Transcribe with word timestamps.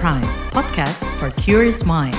Prime, 0.00 0.22
podcast 0.48 1.14
for 1.18 1.28
curious 1.38 1.84
mind. 1.84 2.16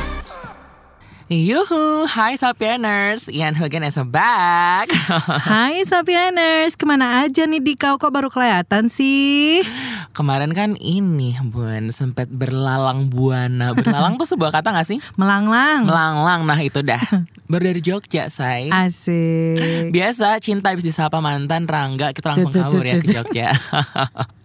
Yuhu, 1.31 2.11
hai 2.11 2.35
Sapieners, 2.35 3.31
Ian 3.31 3.55
Hogan 3.55 3.87
is 3.87 3.95
back. 4.11 4.91
Hai 5.47 5.79
Sapieners, 5.87 6.75
ke 6.75 6.83
mana 6.83 7.23
aja 7.23 7.47
nih 7.47 7.63
di 7.63 7.79
kau 7.79 7.95
kok 7.95 8.11
baru 8.11 8.27
kelihatan 8.27 8.91
sih? 8.91 9.63
Kemarin 10.11 10.51
kan 10.51 10.75
ini 10.75 11.39
Bun, 11.47 11.87
sempat 11.95 12.27
berlalang 12.27 13.07
buana. 13.07 13.71
Berlalang 13.71 14.19
tuh 14.19 14.27
sebuah 14.27 14.59
kata 14.59 14.75
gak 14.75 14.83
sih? 14.91 14.99
Melanglang. 15.19 15.87
Melanglang, 15.87 16.43
nah 16.43 16.59
itu 16.59 16.83
dah. 16.83 16.99
Baru 17.51 17.63
dari 17.63 17.79
Jogja, 17.79 18.27
say. 18.27 18.67
Asik. 18.67 19.91
Biasa 19.95 20.35
cinta 20.43 20.75
habis 20.75 20.83
disapa 20.83 21.23
mantan 21.23 21.63
Rangga, 21.63 22.11
kita 22.11 22.35
langsung 22.35 22.51
kabur 22.51 22.83
ya 22.83 22.99
ke. 22.99 23.07
Jogja. 23.07 23.55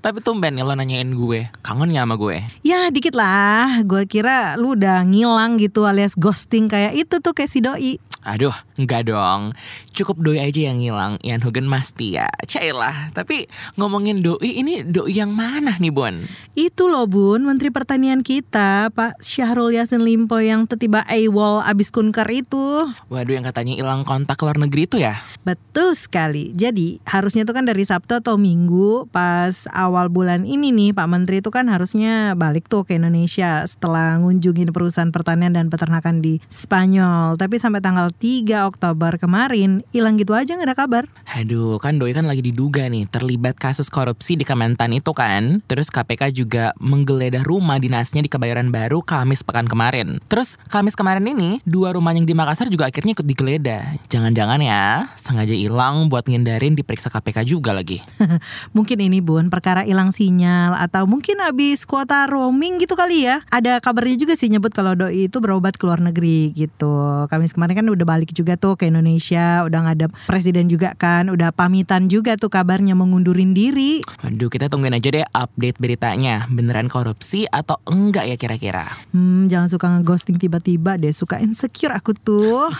Tapi 0.06 0.22
tumben 0.22 0.54
nih 0.54 0.62
lo 0.62 0.70
nanyain 0.78 1.10
gue, 1.10 1.50
kangen 1.66 1.90
gak 1.90 2.06
sama 2.06 2.14
gue? 2.14 2.38
Ya 2.62 2.94
dikit 2.94 3.18
lah, 3.18 3.82
gue 3.82 4.06
kira 4.06 4.54
lu 4.54 4.78
udah 4.78 5.02
ngilang 5.02 5.58
gitu 5.58 5.82
alias 5.82 6.14
ghosting 6.14 6.70
kayak 6.76 6.92
itu 6.92 7.16
tuh 7.24 7.32
kayak 7.32 7.48
si 7.48 7.64
doi. 7.64 7.96
Aduh, 8.26 8.54
enggak 8.74 9.06
dong. 9.06 9.54
Cukup 9.94 10.18
doi 10.18 10.42
aja 10.42 10.66
yang 10.66 10.82
ngilang. 10.82 11.14
Ian 11.22 11.38
Hogan 11.46 11.70
masti 11.70 12.18
ya. 12.18 12.26
Cailah. 12.42 13.14
Tapi 13.14 13.46
ngomongin 13.78 14.18
doi, 14.18 14.58
ini 14.58 14.82
doi 14.82 15.14
yang 15.14 15.30
mana 15.30 15.78
nih, 15.78 15.94
Bon? 15.94 16.26
Itu 16.58 16.90
loh 16.90 17.06
bun, 17.06 17.46
Menteri 17.46 17.70
Pertanian 17.70 18.26
kita 18.26 18.90
Pak 18.90 19.22
Syahrul 19.22 19.78
Yassin 19.78 20.02
Limpo 20.02 20.42
yang 20.42 20.66
tiba 20.66 21.06
AWOL 21.06 21.62
abis 21.62 21.94
kunker 21.94 22.26
itu. 22.34 22.82
Waduh, 23.06 23.38
yang 23.38 23.46
katanya 23.46 23.78
hilang 23.78 24.02
kontak 24.02 24.34
ke 24.34 24.42
luar 24.42 24.58
negeri 24.58 24.90
itu 24.90 24.98
ya? 24.98 25.14
Betul 25.46 25.94
sekali. 25.94 26.50
Jadi 26.50 26.98
harusnya 27.06 27.46
tuh 27.46 27.54
kan 27.54 27.62
dari 27.62 27.86
Sabtu 27.86 28.18
atau 28.18 28.34
Minggu 28.34 29.06
pas 29.14 29.70
awal 29.70 30.10
bulan 30.10 30.42
ini 30.42 30.74
nih 30.74 30.90
Pak 30.90 31.06
Menteri 31.06 31.38
itu 31.38 31.54
kan 31.54 31.70
harusnya 31.70 32.34
balik 32.34 32.66
tuh 32.66 32.82
ke 32.82 32.98
Indonesia 32.98 33.62
setelah 33.68 34.18
ngunjungin 34.18 34.74
perusahaan 34.74 35.14
pertanian 35.14 35.54
dan 35.54 35.70
peternakan 35.70 36.18
di 36.18 36.42
Spanyol. 36.50 37.38
Tapi 37.38 37.62
sampai 37.62 37.78
tanggal 37.78 38.15
3 38.16 38.64
Oktober 38.64 39.20
kemarin 39.20 39.84
hilang 39.92 40.16
gitu 40.16 40.32
aja 40.32 40.56
nggak 40.56 40.68
ada 40.72 40.76
kabar. 40.76 41.04
Aduh, 41.36 41.76
kan 41.76 42.00
doi 42.00 42.16
kan 42.16 42.24
lagi 42.24 42.40
diduga 42.40 42.88
nih 42.88 43.04
terlibat 43.04 43.60
kasus 43.60 43.92
korupsi 43.92 44.40
di 44.40 44.48
Kementan 44.48 44.96
itu 44.96 45.12
kan. 45.12 45.60
Terus 45.68 45.92
KPK 45.92 46.32
juga 46.32 46.72
menggeledah 46.80 47.44
rumah 47.44 47.76
dinasnya 47.76 48.24
di 48.24 48.32
Kebayoran 48.32 48.72
Baru 48.72 49.04
Kamis 49.04 49.44
pekan 49.44 49.68
kemarin. 49.68 50.16
Terus 50.32 50.56
Kamis 50.72 50.96
kemarin 50.96 51.28
ini 51.28 51.60
dua 51.68 51.92
rumah 51.92 52.16
yang 52.16 52.24
di 52.24 52.32
Makassar 52.32 52.72
juga 52.72 52.88
akhirnya 52.88 53.12
ikut 53.12 53.26
digeledah. 53.28 54.00
Jangan-jangan 54.08 54.64
ya 54.64 55.12
sengaja 55.20 55.52
hilang 55.52 56.08
buat 56.08 56.24
ngindarin 56.24 56.72
diperiksa 56.72 57.12
KPK 57.12 57.44
juga 57.44 57.76
lagi. 57.76 58.00
mungkin 58.76 58.96
ini 59.04 59.20
Bun 59.20 59.52
perkara 59.52 59.84
hilang 59.84 60.16
sinyal 60.16 60.72
atau 60.78 61.04
mungkin 61.04 61.36
habis 61.44 61.84
kuota 61.84 62.24
roaming 62.24 62.80
gitu 62.80 62.96
kali 62.96 63.28
ya. 63.28 63.44
Ada 63.52 63.84
kabarnya 63.84 64.16
juga 64.16 64.40
sih 64.40 64.48
nyebut 64.48 64.72
kalau 64.72 64.96
doi 64.96 65.28
itu 65.28 65.36
berobat 65.42 65.76
ke 65.76 65.84
luar 65.84 66.00
negeri 66.00 66.56
gitu. 66.56 67.28
Kamis 67.28 67.52
kemarin 67.52 67.76
kan 67.76 67.86
udah 67.92 68.05
balik 68.06 68.30
juga 68.30 68.54
tuh 68.54 68.78
ke 68.78 68.86
Indonesia, 68.86 69.66
udah 69.66 69.80
ngadep 69.90 70.14
presiden 70.30 70.70
juga 70.70 70.94
kan, 70.94 71.26
udah 71.26 71.50
pamitan 71.50 72.06
juga 72.06 72.38
tuh 72.38 72.46
kabarnya 72.46 72.94
mengundurin 72.94 73.50
diri. 73.50 73.98
Waduh, 74.22 74.46
kita 74.46 74.70
tungguin 74.70 74.94
aja 74.94 75.10
deh 75.10 75.26
update 75.26 75.82
beritanya. 75.82 76.46
Beneran 76.46 76.86
korupsi 76.86 77.50
atau 77.50 77.82
enggak 77.90 78.30
ya 78.30 78.36
kira-kira? 78.38 78.86
Hmm, 79.10 79.50
jangan 79.50 79.66
suka 79.66 79.86
ngeghosting 79.98 80.38
tiba-tiba 80.38 80.94
deh, 80.94 81.10
suka 81.10 81.42
insecure 81.42 81.92
aku 81.92 82.14
tuh. 82.14 82.70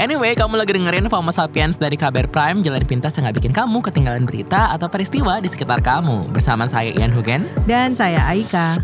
Anyway, 0.00 0.32
kamu 0.32 0.56
lagi 0.56 0.72
dengerin 0.72 1.10
FOMO 1.12 1.28
Sapiens 1.34 1.76
dari 1.76 1.98
Kabar 1.98 2.24
Prime, 2.30 2.64
jalan 2.64 2.86
pintas 2.86 3.16
yang 3.18 3.28
gak 3.28 3.42
bikin 3.42 3.52
kamu 3.52 3.84
ketinggalan 3.84 4.24
berita 4.24 4.72
atau 4.72 4.88
peristiwa 4.88 5.42
di 5.42 5.48
sekitar 5.50 5.82
kamu. 5.84 6.32
Bersama 6.32 6.64
saya 6.64 6.94
Ian 6.94 7.12
Hugen. 7.12 7.44
Dan 7.66 7.92
saya 7.92 8.22
Aika. 8.30 8.78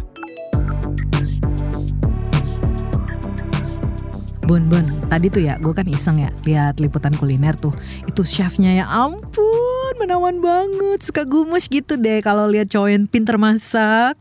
Bun, 4.47 4.71
bun, 4.71 4.87
tadi 5.11 5.27
tuh 5.27 5.43
ya 5.43 5.59
gue 5.59 5.75
kan 5.75 5.83
iseng 5.91 6.23
ya 6.23 6.31
lihat 6.47 6.79
liputan 6.79 7.11
kuliner 7.19 7.59
tuh. 7.59 7.75
Itu 8.07 8.23
chefnya 8.23 8.79
ya 8.79 8.87
ampun, 8.87 9.93
menawan 9.99 10.39
banget. 10.39 11.03
Suka 11.03 11.27
gumus 11.27 11.67
gitu 11.67 11.99
deh 11.99 12.23
kalau 12.23 12.47
lihat 12.47 12.71
cowok 12.71 12.91
yang 12.95 13.11
pinter 13.11 13.35
masak. 13.43 14.15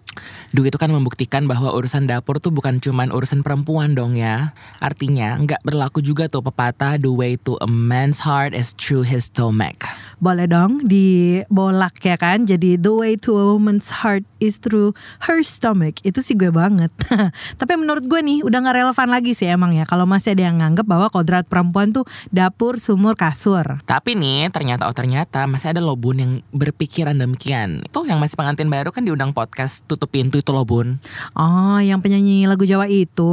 Duh 0.55 0.65
itu 0.65 0.75
kan 0.79 0.89
membuktikan 0.89 1.45
bahwa 1.45 1.71
urusan 1.75 2.07
dapur 2.07 2.39
tuh 2.39 2.49
bukan 2.49 2.79
cuman 2.79 3.11
urusan 3.11 3.43
perempuan 3.45 3.93
dong 3.93 4.15
ya. 4.15 4.55
Artinya 4.79 5.37
nggak 5.39 5.61
berlaku 5.67 5.99
juga 5.99 6.31
tuh 6.31 6.43
pepatah 6.45 6.97
the 6.97 7.11
way 7.11 7.35
to 7.35 7.59
a 7.61 7.69
man's 7.69 8.23
heart 8.23 8.55
is 8.55 8.71
through 8.75 9.03
his 9.03 9.27
stomach. 9.29 9.83
Boleh 10.21 10.47
dong 10.47 10.85
dibolak 10.87 11.99
ya 11.99 12.15
kan. 12.15 12.47
Jadi 12.47 12.79
the 12.79 12.93
way 12.93 13.19
to 13.19 13.35
a 13.35 13.45
woman's 13.55 13.91
heart 14.01 14.23
is 14.39 14.61
through 14.61 14.95
her 15.27 15.41
stomach. 15.41 15.99
Itu 16.05 16.21
sih 16.21 16.37
gue 16.37 16.53
banget. 16.53 16.93
Tapi 17.59 17.73
menurut 17.75 18.05
gue 18.05 18.21
nih 18.21 18.45
udah 18.45 18.59
gak 18.63 18.75
relevan 18.79 19.09
lagi 19.11 19.35
sih 19.35 19.49
emang 19.49 19.75
ya. 19.75 19.83
Kalau 19.83 20.07
masih 20.07 20.37
ada 20.37 20.47
yang 20.47 20.61
nganggep 20.61 20.87
bahwa 20.87 21.11
kodrat 21.11 21.49
perempuan 21.49 21.91
tuh 21.91 22.07
dapur, 22.29 22.77
sumur, 22.79 23.17
kasur. 23.17 23.81
Tapi 23.83 24.15
nih 24.15 24.47
ternyata 24.53 24.87
oh 24.87 24.95
ternyata 24.95 25.49
masih 25.49 25.75
ada 25.75 25.81
loh 25.83 25.97
bun 25.97 26.21
yang 26.21 26.33
berpikiran 26.53 27.17
demikian. 27.17 27.83
Tuh 27.89 28.05
yang 28.07 28.21
masih 28.21 28.37
pengantin 28.37 28.69
baru 28.69 28.93
kan 28.93 29.03
diundang 29.03 29.35
podcast 29.35 29.83
tutup 29.89 30.04
pintu 30.07 30.41
itu 30.41 30.51
loh 30.55 30.65
bun. 30.65 30.97
Oh 31.35 31.77
yang 31.81 31.99
penyanyi 31.99 32.47
lagu 32.49 32.63
Jawa 32.63 32.89
itu. 32.89 33.31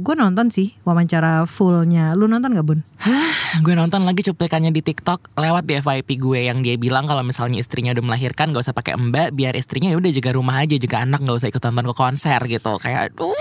Gue 0.00 0.14
nonton 0.16 0.50
sih 0.50 0.74
wawancara 0.82 1.44
fullnya. 1.44 2.16
Lu 2.16 2.26
nonton 2.26 2.54
gak 2.54 2.66
bun? 2.66 2.80
gue 3.64 3.72
nonton 3.72 4.04
lagi 4.04 4.20
cuplikannya 4.26 4.74
di 4.74 4.82
TikTok 4.84 5.38
lewat 5.38 5.64
di 5.64 5.78
FYP 5.80 6.08
gue 6.20 6.40
yang 6.50 6.60
dia 6.60 6.76
bilang 6.76 7.08
kalau 7.08 7.24
misalnya 7.24 7.62
istrinya 7.62 7.94
udah 7.96 8.04
melahirkan 8.04 8.52
gak 8.52 8.64
usah 8.68 8.76
pakai 8.76 8.98
mbak 8.98 9.32
biar 9.32 9.56
istrinya 9.56 9.88
ya 9.92 9.96
udah 9.96 10.10
jaga 10.12 10.30
rumah 10.36 10.60
aja 10.60 10.76
jaga 10.76 11.06
anak 11.06 11.24
gak 11.24 11.36
usah 11.36 11.48
ikut 11.48 11.62
nonton 11.62 11.86
ke 11.88 11.94
konser 11.96 12.40
gitu 12.50 12.72
kayak 12.82 13.12
aduh 13.12 13.32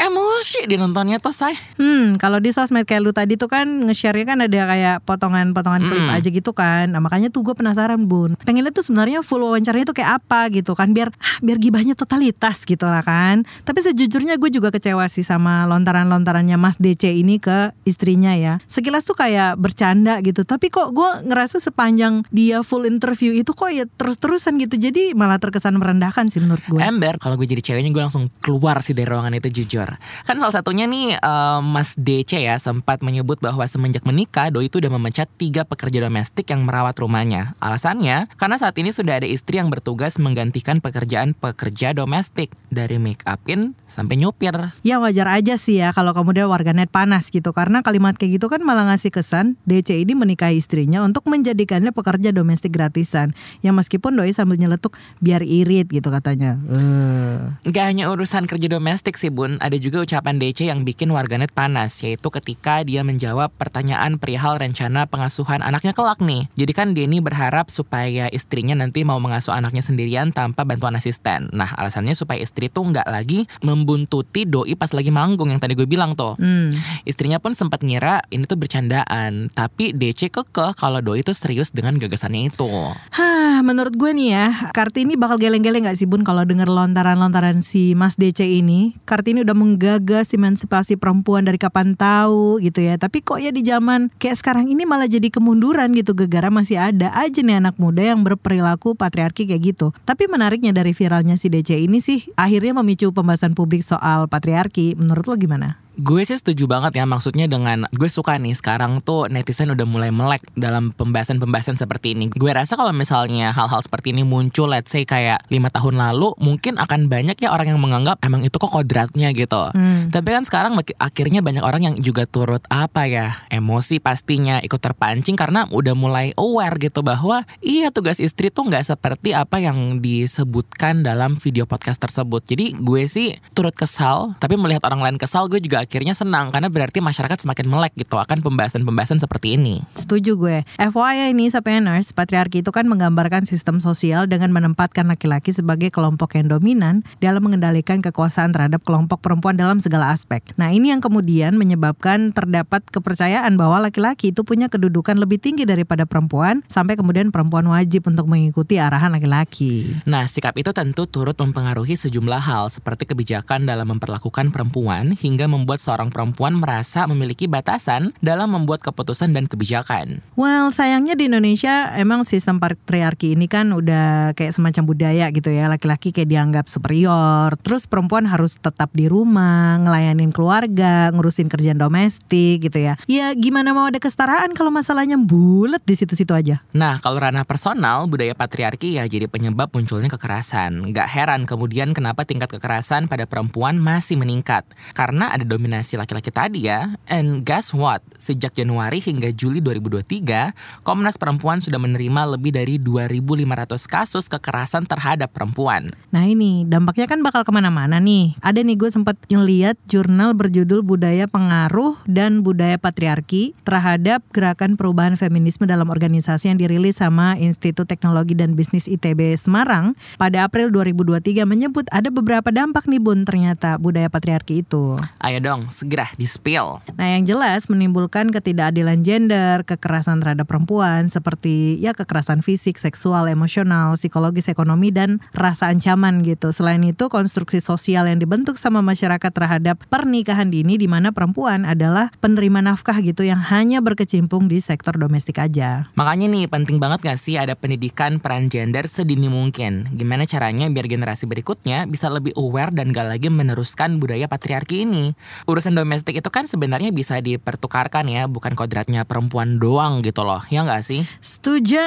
emosi 0.00 0.64
dia 0.64 0.76
nontonnya 0.76 1.16
tuh 1.16 1.30
say 1.30 1.52
Hmm, 1.76 2.16
kalau 2.16 2.40
di 2.40 2.50
sosmed 2.50 2.84
kayak 2.84 3.00
lu 3.00 3.12
tadi 3.12 3.36
tuh 3.36 3.46
kan 3.46 3.64
nge-share 3.84 4.24
kan 4.24 4.40
ada 4.40 4.60
kayak 4.66 4.96
potongan-potongan 5.04 5.82
klip 5.82 6.00
Mm. 6.00 6.16
aja 6.16 6.28
gitu 6.28 6.50
kan. 6.50 6.88
Nah, 6.88 6.98
makanya 6.98 7.28
tuh 7.28 7.40
gue 7.42 7.52
penasaran 7.52 8.04
bun. 8.04 8.36
Pengennya 8.40 8.70
tuh 8.70 8.80
sebenarnya 8.80 9.20
full 9.20 9.40
wawancaranya 9.40 9.84
tuh 9.84 9.94
kayak 9.94 10.18
apa 10.18 10.48
gitu 10.48 10.72
kan 10.72 10.90
biar 10.90 11.12
ah, 11.12 11.36
biar 11.40 11.56
gibahnya 11.56 11.92
totalitas 11.92 12.64
gitu 12.64 12.84
lah 12.84 13.00
kan. 13.00 13.44
Tapi 13.62 13.80
sejujurnya 13.80 14.36
gue 14.36 14.48
juga 14.48 14.68
kecewa 14.70 15.04
sih 15.06 15.22
sama 15.22 15.64
lontaran-lontarannya 15.66 16.56
Mas 16.56 16.76
DC 16.76 17.08
ini 17.10 17.36
ke 17.36 17.72
istrinya 17.84 18.32
ya. 18.32 18.56
Sekilas 18.64 19.04
tuh 19.04 19.14
kayak 19.14 19.56
bercanda 19.56 20.20
gitu. 20.20 20.44
Tapi 20.44 20.68
kok 20.68 20.90
gue 20.90 21.10
ngerasa 21.26 21.60
sepanjang 21.60 22.24
dia 22.28 22.60
full 22.60 22.84
interview 22.84 23.32
itu 23.32 23.52
kok 23.52 23.68
ya 23.68 23.84
terus-terusan 23.86 24.56
gitu. 24.58 24.76
Jadi 24.76 25.12
malah 25.12 25.36
terkesan 25.36 25.76
merendahkan 25.76 26.28
sih 26.28 26.40
menurut 26.40 26.64
gue. 26.66 26.80
Ember 26.80 27.16
kalau 27.16 27.36
gue 27.36 27.44
jadi 27.44 27.60
ceweknya 27.60 27.90
gue 27.90 28.02
langsung 28.02 28.32
keluar 28.40 28.80
sih 28.80 28.92
dari 28.92 29.08
ruangan 29.08 29.34
itu 29.34 29.50
jujur 29.62 29.89
kan 29.98 30.36
salah 30.36 30.54
satunya 30.54 30.84
nih 30.84 31.16
eh, 31.16 31.60
Mas 31.64 31.96
DC 31.96 32.36
ya 32.38 32.60
sempat 32.60 33.00
menyebut 33.00 33.40
bahwa 33.40 33.64
semenjak 33.64 34.04
menikah 34.04 34.52
Doi 34.52 34.68
itu 34.68 34.78
udah 34.78 34.92
memecat 34.92 35.26
tiga 35.40 35.64
pekerja 35.64 36.04
domestik 36.04 36.46
yang 36.50 36.66
merawat 36.66 36.98
rumahnya 37.00 37.58
alasannya 37.62 38.28
karena 38.36 38.56
saat 38.60 38.76
ini 38.76 38.92
sudah 38.92 39.18
ada 39.22 39.28
istri 39.28 39.58
yang 39.58 39.72
bertugas 39.72 40.20
menggantikan 40.20 40.78
pekerjaan 40.84 41.32
pekerja 41.34 41.96
domestik 41.96 42.52
dari 42.70 43.00
make 43.00 43.24
upin 43.26 43.74
sampai 43.88 44.20
nyupir 44.20 44.70
Ya 44.84 44.96
wajar 45.00 45.28
aja 45.30 45.56
sih 45.56 45.80
ya 45.80 45.92
kalau 45.94 46.12
kemudian 46.12 46.48
warganet 46.48 46.88
panas 46.92 47.28
gitu 47.28 47.52
karena 47.54 47.80
kalimat 47.80 48.16
kayak 48.16 48.40
gitu 48.40 48.46
kan 48.48 48.60
malah 48.64 48.88
ngasih 48.92 49.12
kesan 49.12 49.56
DC 49.64 50.02
ini 50.02 50.12
menikahi 50.16 50.58
istrinya 50.58 51.04
untuk 51.04 51.24
menjadikannya 51.28 51.94
pekerja 51.94 52.34
domestik 52.34 52.74
gratisan. 52.74 53.32
Ya 53.64 53.70
meskipun 53.70 54.16
doi 54.16 54.34
sambil 54.34 54.58
nyeletuk 54.58 54.96
biar 55.22 55.44
irit 55.44 55.88
gitu 55.88 56.08
katanya. 56.10 56.58
Eh. 56.68 57.70
Gak 57.70 57.84
hanya 57.92 58.10
urusan 58.10 58.44
kerja 58.50 58.66
domestik 58.66 59.16
sih 59.16 59.30
bun, 59.32 59.56
ada 59.62 59.76
juga 59.80 60.04
ucapan 60.04 60.36
DC 60.36 60.68
yang 60.68 60.84
bikin 60.84 61.08
warganet 61.10 61.50
panas, 61.50 61.96
yaitu 62.04 62.28
ketika 62.28 62.84
dia 62.84 63.00
menjawab 63.00 63.48
pertanyaan 63.56 64.20
perihal 64.20 64.60
rencana 64.60 65.08
pengasuhan 65.08 65.64
anaknya 65.64 65.96
kelak 65.96 66.20
nih. 66.20 66.46
Jadi 66.54 66.72
kan 66.76 66.92
Denny 66.92 67.24
berharap 67.24 67.72
supaya 67.72 68.28
istrinya 68.28 68.76
nanti 68.76 69.02
mau 69.02 69.16
mengasuh 69.16 69.56
anaknya 69.56 69.80
sendirian 69.80 70.30
tanpa 70.30 70.68
bantuan 70.68 70.94
asisten. 70.94 71.48
Nah 71.56 71.72
alasannya 71.74 72.12
supaya 72.12 72.38
istri 72.44 72.68
tuh 72.68 72.92
nggak 72.92 73.08
lagi 73.08 73.48
membuntuti 73.64 74.44
doi 74.44 74.76
pas 74.76 74.92
lagi 74.92 75.08
manggung 75.08 75.48
yang 75.48 75.58
tadi 75.58 75.72
gue 75.72 75.88
bilang 75.88 76.12
tuh. 76.12 76.36
Hmm. 76.36 76.68
Istrinya 77.08 77.40
pun 77.40 77.56
sempat 77.56 77.80
ngira 77.80 78.20
ini 78.28 78.44
tuh 78.44 78.60
bercandaan, 78.60 79.48
tapi 79.56 79.96
DC 79.96 80.28
kekeh 80.28 80.76
kalau 80.76 81.00
doi 81.00 81.24
tuh 81.24 81.34
serius 81.34 81.72
dengan 81.72 81.96
gagasannya 81.96 82.52
itu. 82.52 82.68
Hah, 83.16 83.64
menurut 83.64 83.96
gue 83.96 84.12
nih 84.12 84.28
ya, 84.36 84.46
Kartini 84.76 85.16
bakal 85.16 85.40
geleng-geleng 85.40 85.88
gak 85.88 85.96
sih 85.96 86.04
Bun 86.04 86.22
kalau 86.26 86.44
denger 86.44 86.68
lontaran-lontaran 86.68 87.64
si 87.64 87.96
Mas 87.96 88.20
DC 88.20 88.44
ini? 88.44 88.98
Kartini 89.08 89.40
udah 89.40 89.56
menggagas 89.70 90.34
emansipasi 90.34 90.98
perempuan 90.98 91.46
dari 91.46 91.54
kapan 91.54 91.94
tahu 91.94 92.58
gitu 92.58 92.82
ya. 92.82 92.98
Tapi 92.98 93.22
kok 93.22 93.38
ya 93.38 93.54
di 93.54 93.62
zaman 93.62 94.10
kayak 94.18 94.42
sekarang 94.42 94.66
ini 94.66 94.82
malah 94.82 95.06
jadi 95.06 95.30
kemunduran 95.30 95.94
gitu 95.94 96.18
gegara 96.18 96.50
masih 96.50 96.82
ada 96.82 97.14
aja 97.14 97.38
nih 97.38 97.62
anak 97.62 97.78
muda 97.78 98.02
yang 98.02 98.26
berperilaku 98.26 98.98
patriarki 98.98 99.46
kayak 99.46 99.62
gitu. 99.76 99.94
Tapi 100.02 100.26
menariknya 100.26 100.74
dari 100.74 100.90
viralnya 100.90 101.38
si 101.38 101.46
DC 101.46 101.70
ini 101.78 102.02
sih 102.02 102.26
akhirnya 102.34 102.82
memicu 102.82 103.14
pembahasan 103.14 103.54
publik 103.54 103.86
soal 103.86 104.26
patriarki. 104.26 104.98
Menurut 104.98 105.30
lo 105.30 105.38
gimana? 105.38 105.78
Gue 106.00 106.24
sih 106.24 106.40
setuju 106.40 106.64
banget 106.64 106.96
ya 106.96 107.04
maksudnya 107.04 107.44
dengan 107.44 107.84
gue 107.92 108.08
suka 108.08 108.40
nih 108.40 108.56
sekarang 108.56 109.04
tuh 109.04 109.28
netizen 109.28 109.68
udah 109.68 109.84
mulai 109.84 110.08
melek 110.08 110.40
dalam 110.56 110.96
pembahasan-pembahasan 110.96 111.76
seperti 111.76 112.16
ini. 112.16 112.32
Gue 112.32 112.56
rasa 112.56 112.72
kalau 112.72 112.96
misalnya 112.96 113.52
hal-hal 113.52 113.84
seperti 113.84 114.16
ini 114.16 114.24
muncul 114.24 114.72
let's 114.72 114.88
say 114.88 115.04
kayak 115.04 115.44
lima 115.52 115.68
tahun 115.68 116.00
lalu 116.00 116.32
mungkin 116.40 116.80
akan 116.80 117.12
banyak 117.12 117.36
ya 117.36 117.52
orang 117.52 117.76
yang 117.76 117.80
menganggap 117.84 118.16
emang 118.24 118.40
itu 118.40 118.56
kok 118.56 118.72
kodratnya 118.72 119.28
gitu. 119.36 119.60
Hmm. 119.76 120.08
Tapi 120.08 120.28
kan 120.32 120.48
sekarang 120.48 120.72
akhirnya 120.96 121.44
banyak 121.44 121.60
orang 121.60 121.84
yang 121.84 121.94
juga 122.00 122.24
turut 122.24 122.64
apa 122.72 123.04
ya 123.04 123.36
emosi 123.52 124.00
pastinya 124.00 124.56
ikut 124.64 124.80
terpancing 124.80 125.36
karena 125.36 125.68
udah 125.68 125.92
mulai 125.92 126.32
aware 126.40 126.80
gitu 126.80 127.04
bahwa 127.04 127.44
iya 127.60 127.92
tugas 127.92 128.24
istri 128.24 128.48
tuh 128.48 128.72
nggak 128.72 128.88
seperti 128.88 129.36
apa 129.36 129.60
yang 129.60 130.00
disebutkan 130.00 131.04
dalam 131.04 131.36
video 131.36 131.68
podcast 131.68 132.00
tersebut. 132.00 132.40
Jadi 132.48 132.72
gue 132.80 133.04
sih 133.04 133.36
turut 133.52 133.76
kesal, 133.76 134.32
tapi 134.40 134.56
melihat 134.56 134.88
orang 134.88 135.04
lain 135.04 135.18
kesal 135.20 135.44
gue 135.52 135.60
juga 135.60 135.89
akhirnya 135.90 136.14
senang 136.14 136.54
karena 136.54 136.70
berarti 136.70 137.02
masyarakat 137.02 137.42
semakin 137.42 137.66
melek 137.66 137.98
gitu 137.98 138.14
akan 138.14 138.46
pembahasan-pembahasan 138.46 139.18
seperti 139.18 139.58
ini. 139.58 139.82
Setuju 139.98 140.38
gue. 140.38 140.62
FYI 140.78 141.34
ini 141.34 141.50
Sapieners, 141.50 142.14
patriarki 142.14 142.62
itu 142.62 142.70
kan 142.70 142.86
menggambarkan 142.86 143.42
sistem 143.42 143.82
sosial 143.82 144.30
dengan 144.30 144.54
menempatkan 144.54 145.10
laki-laki 145.10 145.50
sebagai 145.50 145.90
kelompok 145.90 146.38
yang 146.38 146.46
dominan 146.46 147.02
dalam 147.18 147.42
mengendalikan 147.42 147.98
kekuasaan 147.98 148.54
terhadap 148.54 148.86
kelompok 148.86 149.18
perempuan 149.18 149.58
dalam 149.58 149.82
segala 149.82 150.14
aspek. 150.14 150.46
Nah 150.54 150.70
ini 150.70 150.94
yang 150.94 151.02
kemudian 151.02 151.58
menyebabkan 151.58 152.30
terdapat 152.30 152.86
kepercayaan 152.86 153.58
bahwa 153.58 153.82
laki-laki 153.82 154.30
itu 154.30 154.46
punya 154.46 154.70
kedudukan 154.70 155.18
lebih 155.18 155.42
tinggi 155.42 155.66
daripada 155.66 156.06
perempuan 156.06 156.62
sampai 156.70 156.94
kemudian 156.94 157.34
perempuan 157.34 157.66
wajib 157.66 158.06
untuk 158.06 158.30
mengikuti 158.30 158.78
arahan 158.78 159.10
laki-laki. 159.10 159.90
Nah, 160.06 160.30
sikap 160.30 160.54
itu 160.54 160.70
tentu 160.70 161.10
turut 161.10 161.34
mempengaruhi 161.34 161.98
sejumlah 161.98 162.38
hal 162.38 162.70
seperti 162.70 163.10
kebijakan 163.10 163.66
dalam 163.66 163.90
memperlakukan 163.90 164.54
perempuan 164.54 165.18
hingga 165.18 165.50
membuat 165.50 165.69
seorang 165.78 166.10
perempuan 166.10 166.58
merasa 166.58 167.06
memiliki 167.06 167.46
batasan 167.46 168.10
dalam 168.18 168.50
membuat 168.50 168.82
keputusan 168.82 169.30
dan 169.30 169.46
kebijakan. 169.46 170.18
Well, 170.34 170.74
sayangnya 170.74 171.14
di 171.14 171.30
Indonesia 171.30 171.94
emang 171.94 172.26
sistem 172.26 172.58
patriarki 172.58 173.38
ini 173.38 173.46
kan 173.46 173.70
udah 173.70 174.34
kayak 174.34 174.50
semacam 174.50 174.82
budaya 174.90 175.30
gitu 175.30 175.54
ya. 175.54 175.70
Laki-laki 175.70 176.10
kayak 176.10 176.26
dianggap 176.26 176.66
superior. 176.66 177.54
Terus 177.62 177.86
perempuan 177.86 178.26
harus 178.26 178.58
tetap 178.58 178.90
di 178.90 179.06
rumah, 179.06 179.78
ngelayanin 179.78 180.34
keluarga, 180.34 181.14
ngurusin 181.14 181.46
kerjaan 181.46 181.78
domestik 181.78 182.66
gitu 182.66 182.82
ya. 182.82 182.98
Ya 183.06 183.30
gimana 183.36 183.70
mau 183.76 183.86
ada 183.86 184.02
kesetaraan 184.02 184.56
kalau 184.58 184.74
masalahnya 184.74 185.20
bulat 185.20 185.84
di 185.86 185.94
situ-situ 185.94 186.32
aja. 186.34 186.64
Nah, 186.72 186.98
kalau 186.98 187.20
ranah 187.20 187.44
personal, 187.44 188.08
budaya 188.08 188.32
patriarki 188.32 188.96
ya 188.96 189.04
jadi 189.04 189.28
penyebab 189.28 189.68
munculnya 189.70 190.08
kekerasan. 190.08 190.96
Gak 190.96 191.06
heran 191.12 191.44
kemudian 191.44 191.92
kenapa 191.92 192.24
tingkat 192.24 192.48
kekerasan 192.48 193.04
pada 193.04 193.28
perempuan 193.28 193.76
masih 193.76 194.16
meningkat. 194.16 194.64
Karena 194.96 195.28
ada 195.28 195.44
dominasi 195.44 195.59
laki-laki 195.66 196.30
tadi 196.30 196.70
ya. 196.70 196.94
And 197.10 197.42
guess 197.42 197.74
what? 197.74 198.00
Sejak 198.14 198.54
Januari 198.54 199.02
hingga 199.02 199.28
Juli 199.34 199.58
2023, 199.58 200.86
Komnas 200.86 201.18
Perempuan 201.18 201.58
sudah 201.58 201.82
menerima 201.82 202.38
lebih 202.38 202.54
dari 202.54 202.78
2.500 202.78 203.90
kasus 203.90 204.24
kekerasan 204.30 204.86
terhadap 204.86 205.34
perempuan. 205.34 205.90
Nah 206.14 206.22
ini 206.24 206.62
dampaknya 206.68 207.10
kan 207.10 207.20
bakal 207.26 207.42
ke 207.42 207.50
mana-mana 207.50 207.98
nih. 207.98 208.38
Ada 208.44 208.62
nih 208.62 208.76
gue 208.78 208.90
sempat 208.94 209.18
ngeliat 209.26 209.74
jurnal 209.90 210.38
berjudul 210.38 210.86
Budaya 210.86 211.26
Pengaruh 211.26 211.98
dan 212.06 212.46
Budaya 212.46 212.78
Patriarki 212.78 213.58
terhadap 213.66 214.22
gerakan 214.30 214.78
perubahan 214.78 215.18
feminisme 215.18 215.66
dalam 215.66 215.90
organisasi 215.90 216.54
yang 216.54 216.58
dirilis 216.62 217.02
sama 217.02 217.34
Institut 217.34 217.90
Teknologi 217.90 218.38
dan 218.38 218.54
Bisnis 218.54 218.86
ITB 218.86 219.34
Semarang 219.34 219.98
pada 220.14 220.46
April 220.46 220.70
2023 220.70 221.42
menyebut 221.42 221.90
ada 221.90 222.06
beberapa 222.14 222.54
dampak 222.54 222.86
nih 222.86 223.02
bun 223.02 223.26
ternyata 223.26 223.74
budaya 223.74 224.06
patriarki 224.06 224.62
itu. 224.62 224.94
Ayo 225.18 225.42
dong, 225.42 225.49
segera 225.72 226.06
di-spill. 226.14 226.78
Nah 226.94 227.08
yang 227.18 227.26
jelas 227.26 227.66
menimbulkan 227.66 228.30
ketidakadilan 228.30 229.02
gender, 229.02 229.66
kekerasan 229.66 230.22
terhadap 230.22 230.46
perempuan 230.46 231.10
seperti 231.10 231.80
ya 231.82 231.96
kekerasan 231.96 232.44
fisik, 232.44 232.78
seksual, 232.78 233.26
emosional, 233.26 233.98
psikologis, 233.98 234.46
ekonomi 234.46 234.94
dan 234.94 235.18
rasa 235.34 235.72
ancaman 235.72 236.22
gitu. 236.22 236.54
Selain 236.54 236.80
itu 236.86 237.10
konstruksi 237.10 237.58
sosial 237.58 238.06
yang 238.06 238.22
dibentuk 238.22 238.54
sama 238.60 238.84
masyarakat 238.84 239.32
terhadap 239.32 239.80
pernikahan 239.90 240.52
dini 240.52 240.76
di 240.76 240.86
mana 240.86 241.10
perempuan 241.10 241.64
adalah 241.64 242.12
penerima 242.22 242.60
nafkah 242.60 243.00
gitu 243.00 243.24
yang 243.26 243.40
hanya 243.40 243.80
berkecimpung 243.80 244.46
di 244.46 244.60
sektor 244.60 244.94
domestik 244.94 245.40
aja. 245.40 245.88
Makanya 245.96 246.28
nih 246.28 246.44
penting 246.46 246.76
banget 246.76 247.00
gak 247.00 247.18
sih 247.18 247.40
ada 247.40 247.56
pendidikan 247.56 248.20
peran 248.20 248.52
gender 248.52 248.84
sedini 248.84 249.32
mungkin. 249.32 249.88
Gimana 249.96 250.28
caranya 250.28 250.68
biar 250.68 250.86
generasi 250.86 251.24
berikutnya 251.24 251.88
bisa 251.88 252.12
lebih 252.12 252.36
aware 252.36 252.70
dan 252.74 252.92
gak 252.92 253.16
lagi 253.16 253.32
meneruskan 253.32 253.96
budaya 253.96 254.28
patriarki 254.28 254.84
ini. 254.84 255.16
Urusan 255.48 255.76
domestik 255.76 256.18
itu 256.18 256.28
kan 256.28 256.44
sebenarnya 256.44 256.90
bisa 256.90 257.20
dipertukarkan 257.22 258.08
ya, 258.10 258.26
bukan 258.26 258.52
kodratnya 258.58 259.06
perempuan 259.06 259.62
doang 259.62 260.02
gitu 260.02 260.26
loh. 260.26 260.42
Ya 260.50 260.66
gak 260.66 260.82
sih? 260.82 261.06
Setuju. 261.22 261.80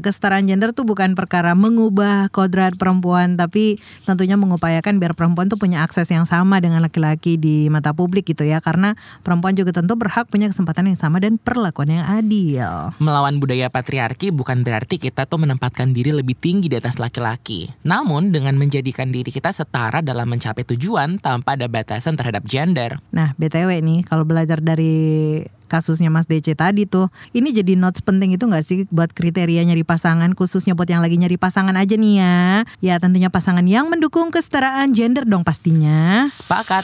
Kesetaraan 0.00 0.48
gender 0.48 0.72
tuh 0.72 0.88
bukan 0.88 1.12
perkara 1.12 1.52
mengubah 1.52 2.32
kodrat 2.32 2.74
perempuan, 2.80 3.36
tapi 3.36 3.76
tentunya 4.08 4.40
mengupayakan 4.40 4.96
biar 4.96 5.12
perempuan 5.12 5.52
tuh 5.52 5.60
punya 5.60 5.84
akses 5.84 6.08
yang 6.08 6.24
sama 6.24 6.58
dengan 6.64 6.80
laki-laki 6.80 7.36
di 7.36 7.68
mata 7.68 7.92
publik 7.92 8.32
gitu 8.32 8.48
ya. 8.48 8.64
Karena 8.64 8.96
perempuan 9.20 9.52
juga 9.52 9.76
tentu 9.76 9.94
berhak 10.00 10.32
punya 10.32 10.48
kesempatan 10.48 10.88
yang 10.88 10.98
sama 10.98 11.20
dan 11.20 11.36
perlakuan 11.36 12.00
yang 12.00 12.06
adil. 12.08 12.96
Melawan 12.96 13.36
budaya 13.36 13.68
patriarki 13.68 14.32
bukan 14.32 14.64
berarti 14.64 14.96
kita 14.96 15.28
tuh 15.28 15.36
menempatkan 15.44 15.92
diri 15.92 16.16
lebih 16.16 16.32
tinggi 16.32 16.72
di 16.72 16.80
atas 16.80 16.96
laki-laki. 16.96 17.68
Namun 17.84 18.32
dengan 18.32 18.56
menjadikan 18.56 19.12
diri 19.12 19.28
kita 19.28 19.52
setara 19.52 20.00
dalam 20.00 20.24
mencapai 20.32 20.64
tujuan 20.64 21.20
tanpa 21.20 21.60
ada 21.60 21.68
batasan 21.68 22.16
terhadap 22.16 22.48
gender. 22.48 22.79
Nah, 23.12 23.36
BTW 23.36 23.82
nih, 23.84 24.00
kalau 24.06 24.24
belajar 24.24 24.62
dari 24.62 25.42
kasusnya 25.70 26.10
Mas 26.10 26.26
DC 26.26 26.58
tadi 26.58 26.82
tuh, 26.88 27.06
ini 27.30 27.54
jadi 27.54 27.78
notes 27.78 28.02
penting 28.02 28.34
itu 28.34 28.42
nggak 28.42 28.64
sih 28.66 28.78
buat 28.90 29.14
kriteria 29.14 29.62
nyari 29.62 29.86
pasangan, 29.86 30.34
khususnya 30.34 30.74
buat 30.74 30.90
yang 30.90 31.04
lagi 31.04 31.14
nyari 31.14 31.38
pasangan 31.38 31.78
aja 31.78 31.94
nih 31.94 32.14
ya. 32.18 32.38
Ya 32.82 32.94
tentunya 32.98 33.30
pasangan 33.30 33.62
yang 33.68 33.86
mendukung 33.86 34.34
kesetaraan 34.34 34.90
gender 34.90 35.22
dong 35.22 35.46
pastinya. 35.46 36.26
Sepakat. 36.26 36.82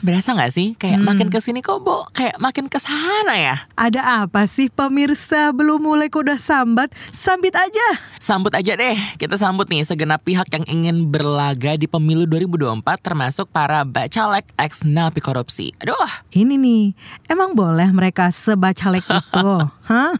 Berasa 0.00 0.32
gak 0.32 0.48
sih? 0.48 0.72
Kayak 0.80 1.04
makin 1.04 1.28
ke 1.28 1.44
sini 1.44 1.60
kok, 1.60 1.84
Bo. 1.84 2.08
Kayak 2.16 2.40
makin 2.40 2.72
ke 2.72 2.80
sana 2.80 3.36
ya. 3.36 3.56
Ada 3.76 4.24
apa 4.24 4.48
sih 4.48 4.72
pemirsa 4.72 5.52
belum 5.52 5.84
mulai 5.84 6.08
kok 6.08 6.24
udah 6.24 6.40
sambat? 6.40 6.88
Sambit 7.12 7.52
aja. 7.52 7.88
Sambut 8.20 8.52
aja 8.52 8.76
deh, 8.76 8.96
kita 9.16 9.40
sambut 9.40 9.64
nih 9.72 9.80
segenap 9.80 10.20
pihak 10.20 10.44
yang 10.52 10.64
ingin 10.68 11.08
berlaga 11.08 11.80
di 11.80 11.88
pemilu 11.88 12.28
2024 12.28 12.84
termasuk 13.00 13.48
para 13.48 13.80
bacalek 13.80 14.44
ex 14.60 14.84
napi 14.84 15.24
korupsi. 15.24 15.72
Aduh, 15.80 15.96
Ini 16.28 16.60
nih, 16.60 16.92
emang 17.32 17.56
boleh 17.56 17.88
mereka 17.96 18.28
sebacalek 18.28 19.08
itu? 19.24 19.50
Hah? 19.88 20.12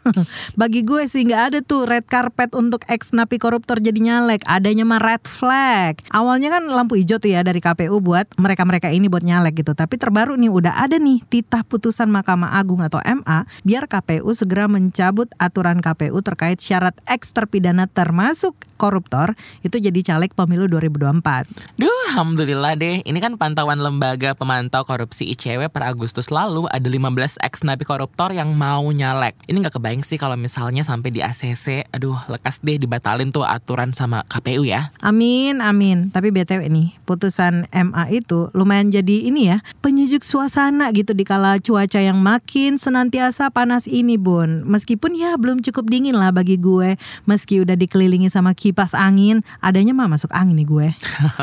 Bagi 0.56 0.80
gue 0.80 1.04
sih 1.12 1.28
nggak 1.28 1.42
ada 1.52 1.58
tuh 1.60 1.84
red 1.84 2.08
carpet 2.08 2.56
untuk 2.56 2.88
ex 2.88 3.12
napi 3.12 3.36
koruptor 3.36 3.76
jadi 3.84 4.00
nyalek. 4.00 4.48
Adanya 4.48 4.88
mah 4.88 4.96
red 4.96 5.28
flag. 5.28 6.00
Awalnya 6.08 6.56
kan 6.56 6.72
lampu 6.72 6.96
hijau 6.96 7.20
tuh 7.20 7.36
ya 7.36 7.44
dari 7.44 7.60
KPU 7.60 8.00
buat 8.00 8.24
mereka-mereka 8.40 8.88
ini 8.88 9.12
buat 9.12 9.22
nyalek 9.22 9.60
gitu. 9.60 9.69
Tapi 9.72 9.96
terbaru 9.96 10.36
nih 10.36 10.50
udah 10.52 10.84
ada 10.84 10.96
nih 11.00 11.24
titah 11.26 11.66
putusan 11.66 12.08
Mahkamah 12.12 12.56
Agung 12.56 12.84
atau 12.84 13.00
MA 13.02 13.48
biar 13.66 13.90
KPU 13.90 14.30
segera 14.36 14.70
mencabut 14.70 15.26
aturan 15.36 15.82
KPU 15.82 16.20
terkait 16.22 16.62
syarat 16.62 16.94
ex 17.08 17.34
terpidana 17.34 17.90
termasuk 17.90 18.54
koruptor 18.80 19.36
itu 19.60 19.76
jadi 19.76 20.00
caleg 20.00 20.32
pemilu 20.32 20.64
2024. 20.72 21.52
duh, 21.76 22.00
alhamdulillah 22.16 22.80
deh. 22.80 23.04
Ini 23.04 23.18
kan 23.20 23.36
pantauan 23.36 23.84
lembaga 23.84 24.32
pemantau 24.32 24.88
korupsi 24.88 25.28
ICW 25.36 25.68
per 25.68 25.84
Agustus 25.84 26.32
lalu 26.32 26.64
ada 26.72 26.88
15 26.88 27.36
ex 27.44 27.60
napi 27.60 27.84
koruptor 27.84 28.32
yang 28.32 28.56
mau 28.56 28.88
nyalek. 28.88 29.36
Ini 29.44 29.60
nggak 29.60 29.76
kebayang 29.76 30.00
sih 30.00 30.16
kalau 30.16 30.40
misalnya 30.40 30.80
sampai 30.80 31.12
di 31.12 31.20
ACC, 31.20 31.92
aduh 31.92 32.16
lekas 32.32 32.64
deh 32.64 32.80
dibatalin 32.80 33.28
tuh 33.28 33.44
aturan 33.44 33.92
sama 33.92 34.24
KPU 34.32 34.64
ya. 34.64 34.88
Amin, 35.04 35.60
amin. 35.60 36.08
Tapi 36.08 36.32
BTW 36.32 36.70
nih, 36.70 36.96
putusan 37.04 37.66
MA 37.74 38.04
itu 38.08 38.48
lumayan 38.56 38.94
jadi 38.94 39.26
ini 39.26 39.50
ya, 39.52 39.58
penyejuk 39.84 40.22
suasana 40.22 40.88
gitu 40.94 41.12
di 41.12 41.26
kala 41.26 41.58
cuaca 41.58 41.98
yang 41.98 42.22
makin 42.22 42.78
senantiasa 42.78 43.50
panas 43.50 43.90
ini, 43.90 44.16
Bun. 44.16 44.62
Meskipun 44.64 45.18
ya 45.18 45.34
belum 45.34 45.60
cukup 45.66 45.90
dingin 45.90 46.14
lah 46.14 46.30
bagi 46.30 46.56
gue, 46.56 46.94
meski 47.26 47.58
udah 47.60 47.74
dikelilingi 47.74 48.30
sama 48.30 48.54
kipas 48.54 48.69
kipas 48.70 48.94
angin, 48.94 49.42
adanya 49.58 49.90
mah 49.90 50.06
masuk 50.06 50.30
angin 50.30 50.54
nih 50.54 50.68
gue. 50.70 50.88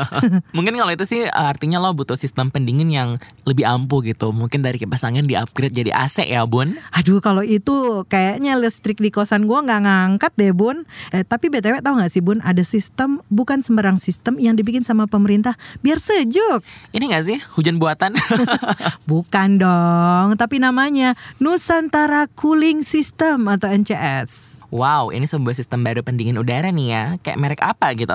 Mungkin 0.56 0.74
kalau 0.80 0.92
itu 0.96 1.04
sih 1.04 1.28
artinya 1.28 1.76
lo 1.76 1.92
butuh 1.92 2.16
sistem 2.16 2.48
pendingin 2.48 2.88
yang 2.88 3.20
lebih 3.44 3.68
ampuh 3.68 4.00
gitu. 4.00 4.32
Mungkin 4.32 4.64
dari 4.64 4.80
kipas 4.80 5.04
angin 5.04 5.28
di-upgrade 5.28 5.76
jadi 5.76 5.92
AC 5.92 6.24
ya, 6.24 6.48
Bun. 6.48 6.80
Aduh 6.96 7.20
kalau 7.20 7.44
itu 7.44 8.02
kayaknya 8.08 8.56
listrik 8.56 8.96
di 8.98 9.12
kosan 9.12 9.44
gue 9.44 9.58
nggak 9.60 9.84
ngangkat 9.84 10.32
deh 10.40 10.56
Bun. 10.56 10.88
Eh, 11.12 11.22
tapi 11.22 11.52
BTW 11.52 11.84
tau 11.84 12.00
gak 12.00 12.08
sih 12.08 12.24
Bun, 12.24 12.40
ada 12.40 12.64
sistem, 12.64 13.20
bukan 13.28 13.60
sembarang 13.60 14.00
sistem 14.00 14.40
yang 14.40 14.56
dibikin 14.56 14.82
sama 14.82 15.04
pemerintah 15.04 15.54
biar 15.84 16.00
sejuk. 16.00 16.64
Ini 16.96 17.04
gak 17.12 17.24
sih 17.28 17.38
hujan 17.54 17.76
buatan? 17.76 18.16
bukan 19.10 19.60
dong, 19.60 20.40
tapi 20.40 20.58
namanya 20.58 21.12
Nusantara 21.36 22.26
Cooling 22.32 22.80
System 22.82 23.46
atau 23.46 23.68
NCS. 23.68 24.57
Wow, 24.68 25.16
ini 25.16 25.24
sebuah 25.24 25.56
sistem 25.56 25.80
baru 25.80 26.04
pendingin 26.04 26.36
udara 26.36 26.68
nih 26.68 26.88
ya. 26.92 27.04
Kayak 27.24 27.38
merek 27.40 27.62
apa 27.64 27.88
gitu? 27.96 28.12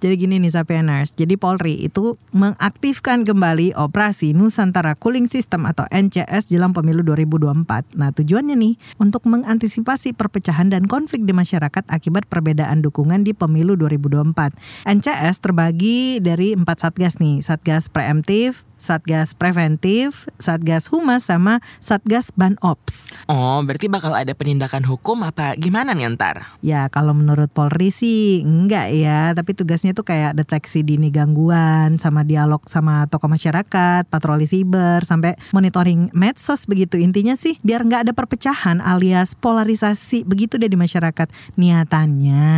Jadi 0.00 0.14
gini 0.16 0.34
nih 0.40 0.52
Sapieners, 0.52 1.12
jadi 1.14 1.36
Polri 1.36 1.76
itu 1.80 2.16
mengaktifkan 2.32 3.22
kembali 3.24 3.76
operasi 3.76 4.32
Nusantara 4.32 4.96
Cooling 4.96 5.28
System 5.28 5.68
atau 5.68 5.84
NCS 5.90 6.50
jelang 6.50 6.72
pemilu 6.72 7.04
2024. 7.04 7.96
Nah 7.98 8.10
tujuannya 8.14 8.56
nih 8.56 8.74
untuk 8.98 9.26
mengantisipasi 9.28 10.16
perpecahan 10.16 10.72
dan 10.72 10.86
konflik 10.86 11.22
di 11.24 11.32
masyarakat 11.36 11.86
akibat 11.88 12.26
perbedaan 12.26 12.80
dukungan 12.80 13.22
di 13.22 13.36
pemilu 13.36 13.76
2024. 13.76 14.56
NCS 14.88 15.36
terbagi 15.42 16.18
dari 16.22 16.56
empat 16.56 16.86
satgas 16.86 17.18
nih, 17.20 17.44
satgas 17.44 17.88
preemptif, 17.88 18.64
Satgas 18.80 19.36
Preventif, 19.36 20.26
Satgas 20.40 20.88
Humas, 20.88 21.28
sama 21.28 21.60
Satgas 21.84 22.32
Ban 22.32 22.56
Ops. 22.64 23.12
Oh, 23.28 23.60
berarti 23.60 23.92
bakal 23.92 24.16
ada 24.16 24.32
penindakan 24.32 24.88
hukum 24.88 25.20
apa 25.20 25.52
gimana 25.60 25.92
nih 25.92 26.08
ntar? 26.16 26.48
Ya, 26.64 26.88
kalau 26.88 27.12
menurut 27.12 27.52
Polri 27.52 27.92
sih 27.92 28.40
enggak 28.40 28.88
ya, 28.96 29.36
tapi 29.36 29.52
tugasnya 29.60 29.92
tuh 29.92 30.08
kayak 30.08 30.32
deteksi 30.40 30.80
dini 30.80 31.12
gangguan, 31.12 32.00
sama 32.00 32.24
dialog 32.24 32.64
sama 32.64 33.04
tokoh 33.12 33.28
masyarakat, 33.28 34.08
patroli 34.08 34.48
siber, 34.48 35.04
sampai 35.04 35.36
monitoring 35.52 36.08
medsos 36.16 36.64
begitu. 36.64 36.96
Intinya 36.96 37.36
sih 37.36 37.60
biar 37.60 37.84
nggak 37.84 38.08
ada 38.08 38.12
perpecahan 38.16 38.80
alias 38.80 39.36
polarisasi 39.36 40.24
begitu 40.24 40.56
deh 40.56 40.72
di 40.72 40.80
masyarakat 40.80 41.28
niatannya. 41.60 42.48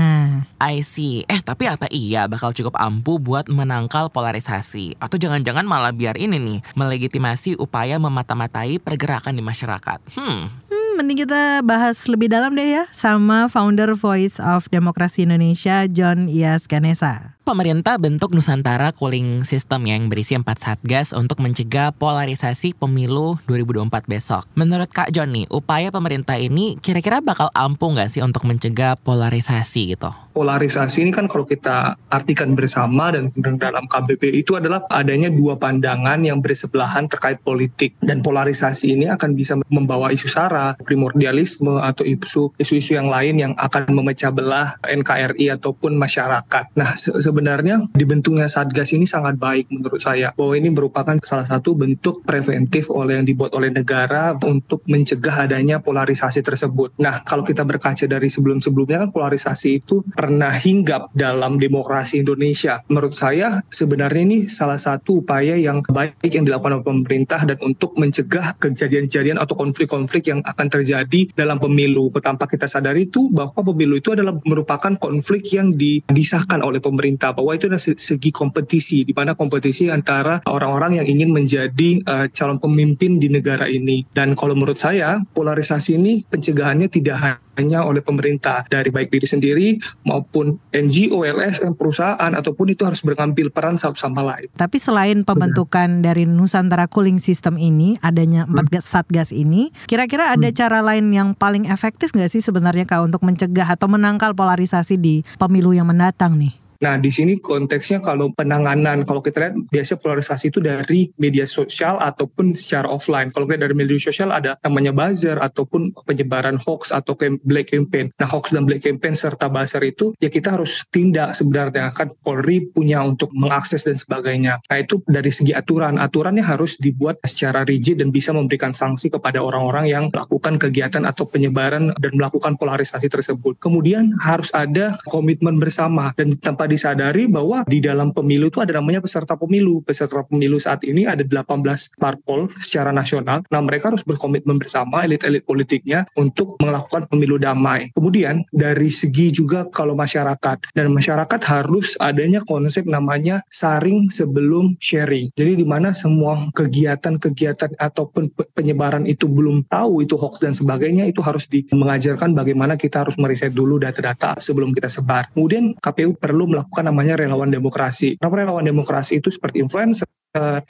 I 0.63 0.87
see. 0.87 1.27
Eh, 1.27 1.43
tapi 1.43 1.67
apa 1.67 1.91
iya 1.91 2.31
bakal 2.31 2.55
cukup 2.55 2.79
ampuh 2.79 3.19
buat 3.19 3.51
menangkal 3.51 4.15
polarisasi? 4.15 5.03
Atau 5.03 5.19
jangan-jangan 5.19 5.67
malah 5.67 5.91
biar 5.91 6.15
ini 6.15 6.39
nih 6.39 6.59
melegitimasi 6.79 7.59
upaya 7.59 7.99
memata-matai 7.99 8.79
pergerakan 8.79 9.35
di 9.35 9.43
masyarakat? 9.43 9.99
Hmm. 10.15 10.33
Hmm, 10.33 10.49
mending 10.97 11.25
kita 11.25 11.65
bahas 11.65 11.97
lebih 12.07 12.29
dalam 12.29 12.53
deh 12.53 12.79
ya 12.81 12.85
sama 12.93 13.49
founder 13.49 13.97
Voice 13.97 14.37
of 14.39 14.69
Demokrasi 14.69 15.25
Indonesia 15.25 15.89
John 15.89 16.29
Ias 16.29 16.69
Ganesa. 16.69 17.37
Pemerintah 17.43 17.99
bentuk 17.99 18.39
Nusantara 18.39 18.95
Cooling 18.95 19.43
System 19.43 19.91
yang 19.91 20.07
berisi 20.07 20.39
empat 20.39 20.63
satgas 20.63 21.11
untuk 21.11 21.43
mencegah 21.43 21.91
polarisasi 21.91 22.71
pemilu 22.79 23.35
2024 23.51 24.07
besok. 24.07 24.47
Menurut 24.55 24.87
Kak 24.87 25.11
John 25.11 25.35
nih, 25.35 25.51
upaya 25.51 25.91
pemerintah 25.91 26.39
ini 26.39 26.79
kira-kira 26.79 27.19
bakal 27.19 27.51
ampuh 27.51 27.99
nggak 27.99 28.15
sih 28.15 28.23
untuk 28.23 28.47
mencegah 28.47 28.95
polarisasi 28.95 29.99
gitu? 29.99 30.15
Polarisasi 30.33 31.03
ini 31.03 31.11
kan 31.11 31.27
kalau 31.27 31.43
kita 31.43 31.99
artikan 32.15 32.55
bersama 32.55 33.11
dan 33.11 33.35
dalam 33.59 33.91
KBP 33.91 34.39
itu 34.39 34.55
adalah 34.55 34.87
adanya 34.87 35.27
dua 35.27 35.59
pandangan 35.59 36.23
yang 36.23 36.39
bersebelahan 36.39 37.11
terkait 37.11 37.43
politik. 37.43 37.99
Dan 37.99 38.23
polarisasi 38.23 38.95
ini 38.95 39.11
akan 39.11 39.35
bisa 39.35 39.59
membawa 39.67 40.15
isu 40.15 40.31
sara, 40.31 40.79
primordialisme, 40.79 41.75
atau 41.83 42.07
isu-isu 42.07 42.95
yang 42.95 43.11
lain 43.11 43.35
yang 43.35 43.53
akan 43.59 43.91
memecah 43.91 44.31
belah 44.31 44.79
NKRI 44.87 45.59
ataupun 45.59 45.99
masyarakat. 45.99 46.71
Nah, 46.79 46.95
sebenarnya 47.33 47.81
dibentuknya 47.97 48.45
Satgas 48.45 48.93
ini 48.93 49.09
sangat 49.09 49.41
baik 49.41 49.73
menurut 49.73 50.05
saya. 50.05 50.37
Bahwa 50.37 50.53
ini 50.53 50.69
merupakan 50.69 51.17
salah 51.25 51.49
satu 51.49 51.73
bentuk 51.73 52.21
preventif 52.29 52.93
oleh 52.93 53.17
yang 53.17 53.25
dibuat 53.25 53.57
oleh 53.57 53.73
negara 53.73 54.37
untuk 54.45 54.85
mencegah 54.85 55.49
adanya 55.49 55.81
polarisasi 55.81 56.45
tersebut. 56.45 56.93
Nah, 57.01 57.25
kalau 57.25 57.41
kita 57.41 57.65
berkaca 57.65 58.05
dari 58.05 58.29
sebelum-sebelumnya 58.29 59.09
kan 59.09 59.11
polarisasi 59.15 59.81
itu 59.81 60.05
pernah 60.13 60.53
hinggap 60.53 61.09
dalam 61.17 61.57
demokrasi 61.57 62.21
Indonesia. 62.21 62.85
Menurut 62.93 63.17
saya 63.17 63.65
sebenarnya 63.73 64.23
ini 64.29 64.39
salah 64.51 64.77
satu 64.77 65.25
upaya 65.25 65.57
yang 65.57 65.81
baik 65.81 66.21
yang 66.29 66.45
dilakukan 66.45 66.83
oleh 66.83 66.87
pemerintah 66.87 67.41
dan 67.47 67.57
untuk 67.63 67.95
mencegah 67.97 68.59
kejadian-kejadian 68.59 69.39
atau 69.39 69.55
konflik-konflik 69.55 70.29
yang 70.29 70.43
akan 70.43 70.67
terjadi 70.67 71.31
dalam 71.33 71.63
pemilu. 71.63 72.11
Tanpa 72.19 72.51
kita 72.51 72.67
sadari 72.67 73.07
itu 73.07 73.31
bahwa 73.31 73.63
pemilu 73.63 74.03
itu 74.03 74.13
adalah 74.13 74.35
merupakan 74.43 74.93
konflik 74.99 75.47
yang 75.55 75.71
disahkan 76.11 76.59
oleh 76.59 76.83
pemerintah 76.83 77.22
kita 77.23 77.39
bahwa 77.39 77.55
itu 77.55 77.71
adalah 77.71 77.79
segi 77.79 78.35
kompetisi 78.35 79.07
di 79.07 79.15
mana 79.15 79.39
kompetisi 79.39 79.87
antara 79.87 80.43
orang-orang 80.51 80.99
yang 80.99 81.07
ingin 81.07 81.31
menjadi 81.31 82.03
uh, 82.03 82.27
calon 82.35 82.59
pemimpin 82.59 83.23
di 83.23 83.31
negara 83.31 83.71
ini 83.71 84.03
dan 84.11 84.35
kalau 84.35 84.59
menurut 84.59 84.75
saya 84.75 85.23
polarisasi 85.31 85.95
ini 85.95 86.27
pencegahannya 86.27 86.91
tidak 86.91 87.39
hanya 87.55 87.85
oleh 87.87 88.03
pemerintah 88.03 88.67
dari 88.67 88.89
baik 88.89 89.13
diri 89.13 89.29
sendiri 89.29 89.69
maupun 90.09 90.57
NGO, 90.73 91.21
LSM, 91.23 91.77
perusahaan 91.77 92.33
ataupun 92.33 92.73
itu 92.73 92.83
harus 92.89 93.05
mengambil 93.05 93.53
peran 93.53 93.77
satu 93.77 93.93
sama 93.93 94.25
lain. 94.25 94.49
Tapi 94.57 94.81
selain 94.81 95.21
pembentukan 95.21 96.01
hmm. 96.01 96.03
dari 96.03 96.25
Nusantara 96.25 96.89
Cooling 96.89 97.21
System 97.21 97.61
ini, 97.61 98.01
adanya 98.01 98.49
empat 98.49 98.73
hmm. 98.73 98.81
satgas 98.81 99.37
ini, 99.37 99.69
kira-kira 99.85 100.33
ada 100.33 100.49
hmm. 100.49 100.57
cara 100.57 100.81
lain 100.81 101.13
yang 101.13 101.37
paling 101.37 101.69
efektif 101.69 102.17
nggak 102.17 102.33
sih 102.33 102.41
sebenarnya 102.41 102.89
kak 102.89 103.05
untuk 103.05 103.21
mencegah 103.21 103.69
atau 103.69 103.85
menangkal 103.85 104.33
polarisasi 104.33 104.97
di 104.97 105.21
pemilu 105.37 105.77
yang 105.77 105.93
mendatang 105.93 106.41
nih? 106.41 106.62
Nah, 106.83 106.99
di 106.99 107.15
sini 107.15 107.39
konteksnya 107.39 108.03
kalau 108.03 108.35
penanganan, 108.35 109.07
kalau 109.07 109.23
kita 109.23 109.39
lihat 109.39 109.55
biasanya 109.71 110.03
polarisasi 110.03 110.51
itu 110.51 110.59
dari 110.59 111.15
media 111.15 111.47
sosial 111.47 112.03
ataupun 112.03 112.59
secara 112.59 112.91
offline. 112.91 113.31
Kalau 113.31 113.47
kita 113.47 113.71
dari 113.71 113.75
media 113.79 113.95
sosial 114.03 114.35
ada 114.35 114.59
namanya 114.67 114.91
buzzer 114.91 115.39
ataupun 115.39 115.95
penyebaran 116.03 116.59
hoax 116.59 116.91
atau 116.91 117.15
black 117.47 117.71
campaign. 117.71 118.11
Nah, 118.19 118.27
hoax 118.27 118.51
dan 118.51 118.67
black 118.67 118.83
campaign 118.83 119.15
serta 119.15 119.47
buzzer 119.47 119.79
itu 119.87 120.11
ya 120.19 120.27
kita 120.27 120.59
harus 120.59 120.83
tindak 120.91 121.39
sebenarnya 121.39 121.95
kan 121.95 122.11
Polri 122.19 122.67
punya 122.67 123.07
untuk 123.07 123.31
mengakses 123.31 123.87
dan 123.87 123.95
sebagainya. 123.95 124.59
Nah, 124.67 124.79
itu 124.83 124.99
dari 125.07 125.31
segi 125.31 125.55
aturan, 125.55 126.03
aturannya 126.03 126.43
harus 126.43 126.83
dibuat 126.83 127.23
secara 127.23 127.63
rigid 127.63 128.03
dan 128.03 128.11
bisa 128.11 128.35
memberikan 128.35 128.75
sanksi 128.75 129.07
kepada 129.07 129.39
orang-orang 129.39 129.87
yang 129.87 130.05
melakukan 130.11 130.59
kegiatan 130.59 131.07
atau 131.07 131.31
penyebaran 131.31 131.95
dan 131.95 132.13
melakukan 132.19 132.59
polarisasi 132.59 133.07
tersebut. 133.07 133.63
Kemudian 133.63 134.19
harus 134.19 134.51
ada 134.51 134.99
komitmen 135.07 135.63
bersama 135.63 136.11
dan 136.19 136.35
tanpa 136.43 136.72
disadari 136.73 137.29
bahwa 137.29 137.69
di 137.69 137.85
dalam 137.85 138.09
pemilu 138.17 138.49
itu 138.49 138.65
ada 138.65 138.81
namanya 138.81 139.05
peserta 139.05 139.37
pemilu. 139.37 139.85
Peserta 139.85 140.25
pemilu 140.25 140.57
saat 140.57 140.81
ini 140.89 141.05
ada 141.05 141.21
18 141.21 142.01
parpol 142.01 142.49
secara 142.57 142.89
nasional. 142.89 143.45
Nah 143.53 143.61
mereka 143.61 143.93
harus 143.93 144.01
berkomitmen 144.01 144.57
bersama 144.57 145.05
elit-elit 145.05 145.45
politiknya 145.45 146.09
untuk 146.17 146.57
melakukan 146.63 147.05
pemilu 147.13 147.37
damai. 147.37 147.93
Kemudian 147.93 148.41
dari 148.49 148.89
segi 148.89 149.35
juga 149.35 149.69
kalau 149.69 149.93
masyarakat 149.93 150.73
dan 150.73 150.87
masyarakat 150.89 151.41
harus 151.51 151.99
adanya 152.01 152.41
konsep 152.47 152.89
namanya 152.89 153.45
saring 153.51 154.09
sebelum 154.09 154.79
sharing. 154.79 155.35
Jadi 155.35 155.61
di 155.61 155.67
mana 155.67 155.91
semua 155.93 156.39
kegiatan-kegiatan 156.55 157.77
ataupun 157.77 158.31
penyebaran 158.55 159.05
itu 159.05 159.27
belum 159.27 159.67
tahu 159.67 160.07
itu 160.07 160.15
hoax 160.15 160.41
dan 160.41 160.55
sebagainya 160.55 161.11
itu 161.11 161.19
harus 161.21 161.51
di 161.51 161.67
mengajarkan 161.75 162.33
bagaimana 162.33 162.79
kita 162.79 163.03
harus 163.03 163.19
meriset 163.19 163.51
dulu 163.51 163.83
data-data 163.83 164.39
sebelum 164.39 164.71
kita 164.71 164.87
sebar. 164.87 165.35
Kemudian 165.35 165.75
KPU 165.83 166.15
perlu 166.15 166.47
melakukan 166.47 166.62
melakukan 166.63 166.85
namanya 166.95 167.15
relawan 167.19 167.51
demokrasi. 167.51 168.15
Kenapa 168.23 168.35
relawan 168.39 168.63
demokrasi 168.63 169.19
itu 169.19 169.35
seperti 169.35 169.59
influencer, 169.67 170.07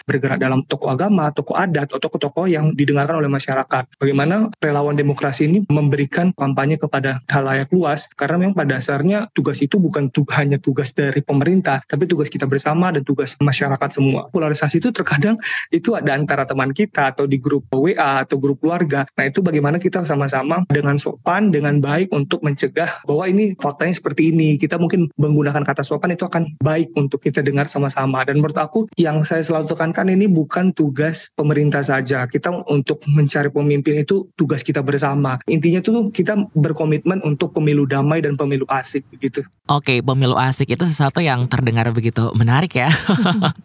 bergerak 0.05 0.43
dalam 0.43 0.67
toko 0.67 0.91
agama, 0.91 1.31
toko 1.31 1.55
adat, 1.55 1.89
atau 1.95 2.03
toko-toko 2.03 2.51
yang 2.51 2.75
didengarkan 2.75 3.23
oleh 3.23 3.31
masyarakat. 3.31 3.99
Bagaimana 3.99 4.51
relawan 4.59 4.99
demokrasi 4.99 5.47
ini 5.47 5.63
memberikan 5.71 6.35
kampanye 6.35 6.77
kepada 6.77 7.23
halayak 7.31 7.71
luas, 7.71 8.11
karena 8.13 8.43
memang 8.43 8.59
pada 8.59 8.79
dasarnya 8.79 9.31
tugas 9.37 9.61
itu 9.63 9.79
bukan 9.79 10.09
tu 10.11 10.27
hanya 10.35 10.59
tugas 10.59 10.91
dari 10.97 11.21
pemerintah, 11.23 11.85
tapi 11.87 12.09
tugas 12.09 12.33
kita 12.33 12.49
bersama 12.49 12.91
dan 12.91 13.07
tugas 13.07 13.39
masyarakat 13.39 13.91
semua. 13.93 14.27
Polarisasi 14.33 14.83
itu 14.83 14.91
terkadang 14.91 15.37
itu 15.71 15.95
ada 15.95 16.17
antara 16.17 16.43
teman 16.49 16.73
kita 16.73 17.15
atau 17.15 17.29
di 17.29 17.39
grup 17.39 17.69
WA 17.71 18.25
atau 18.25 18.41
grup 18.41 18.65
keluarga. 18.65 19.05
Nah 19.15 19.25
itu 19.29 19.45
bagaimana 19.45 19.79
kita 19.79 20.03
sama-sama 20.03 20.65
dengan 20.67 20.97
sopan, 20.97 21.53
dengan 21.53 21.79
baik 21.79 22.11
untuk 22.11 22.41
mencegah 22.43 23.05
bahwa 23.05 23.29
ini 23.29 23.55
faktanya 23.61 23.95
seperti 23.95 24.33
ini. 24.35 24.57
Kita 24.57 24.81
mungkin 24.81 25.13
menggunakan 25.15 25.63
kata 25.63 25.85
sopan 25.85 26.17
itu 26.17 26.25
akan 26.25 26.59
baik 26.59 26.97
untuk 26.97 27.21
kita 27.21 27.45
dengar 27.45 27.69
sama-sama. 27.69 28.25
Dan 28.25 28.41
menurut 28.41 28.57
aku 28.57 28.89
yang 28.97 29.21
saya 29.23 29.45
selalu 29.53 29.69
tekankan 29.69 30.09
ini 30.09 30.33
bukan 30.33 30.73
tugas 30.73 31.29
pemerintah 31.37 31.85
saja. 31.85 32.25
Kita 32.25 32.65
untuk 32.73 33.05
mencari 33.13 33.53
pemimpin 33.53 34.01
itu 34.01 34.33
tugas 34.33 34.65
kita 34.65 34.81
bersama. 34.81 35.37
Intinya 35.45 35.85
tuh 35.85 36.09
kita 36.09 36.49
berkomitmen 36.57 37.21
untuk 37.21 37.53
pemilu 37.53 37.85
damai 37.85 38.25
dan 38.25 38.33
pemilu 38.41 38.65
asik 38.73 39.05
gitu. 39.21 39.45
Oke, 39.69 40.01
pemilu 40.01 40.41
asik 40.41 40.73
itu 40.73 40.89
sesuatu 40.89 41.21
yang 41.21 41.45
terdengar 41.53 41.85
begitu 41.93 42.33
menarik 42.33 42.73
ya. 42.81 42.89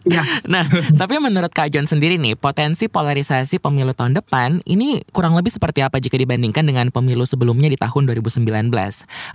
Ya. 0.08 0.24
nah, 0.54 0.64
tapi 0.96 1.20
menurut 1.20 1.52
Kak 1.52 1.68
John 1.68 1.84
sendiri 1.84 2.16
nih, 2.16 2.40
potensi 2.40 2.88
polarisasi 2.88 3.60
pemilu 3.60 3.92
tahun 3.92 4.16
depan 4.16 4.64
ini 4.64 5.04
kurang 5.12 5.36
lebih 5.36 5.52
seperti 5.52 5.84
apa 5.84 6.00
jika 6.00 6.16
dibandingkan 6.16 6.64
dengan 6.64 6.88
pemilu 6.96 7.28
sebelumnya 7.28 7.68
di 7.68 7.76
tahun 7.76 8.08
2019? 8.08 8.72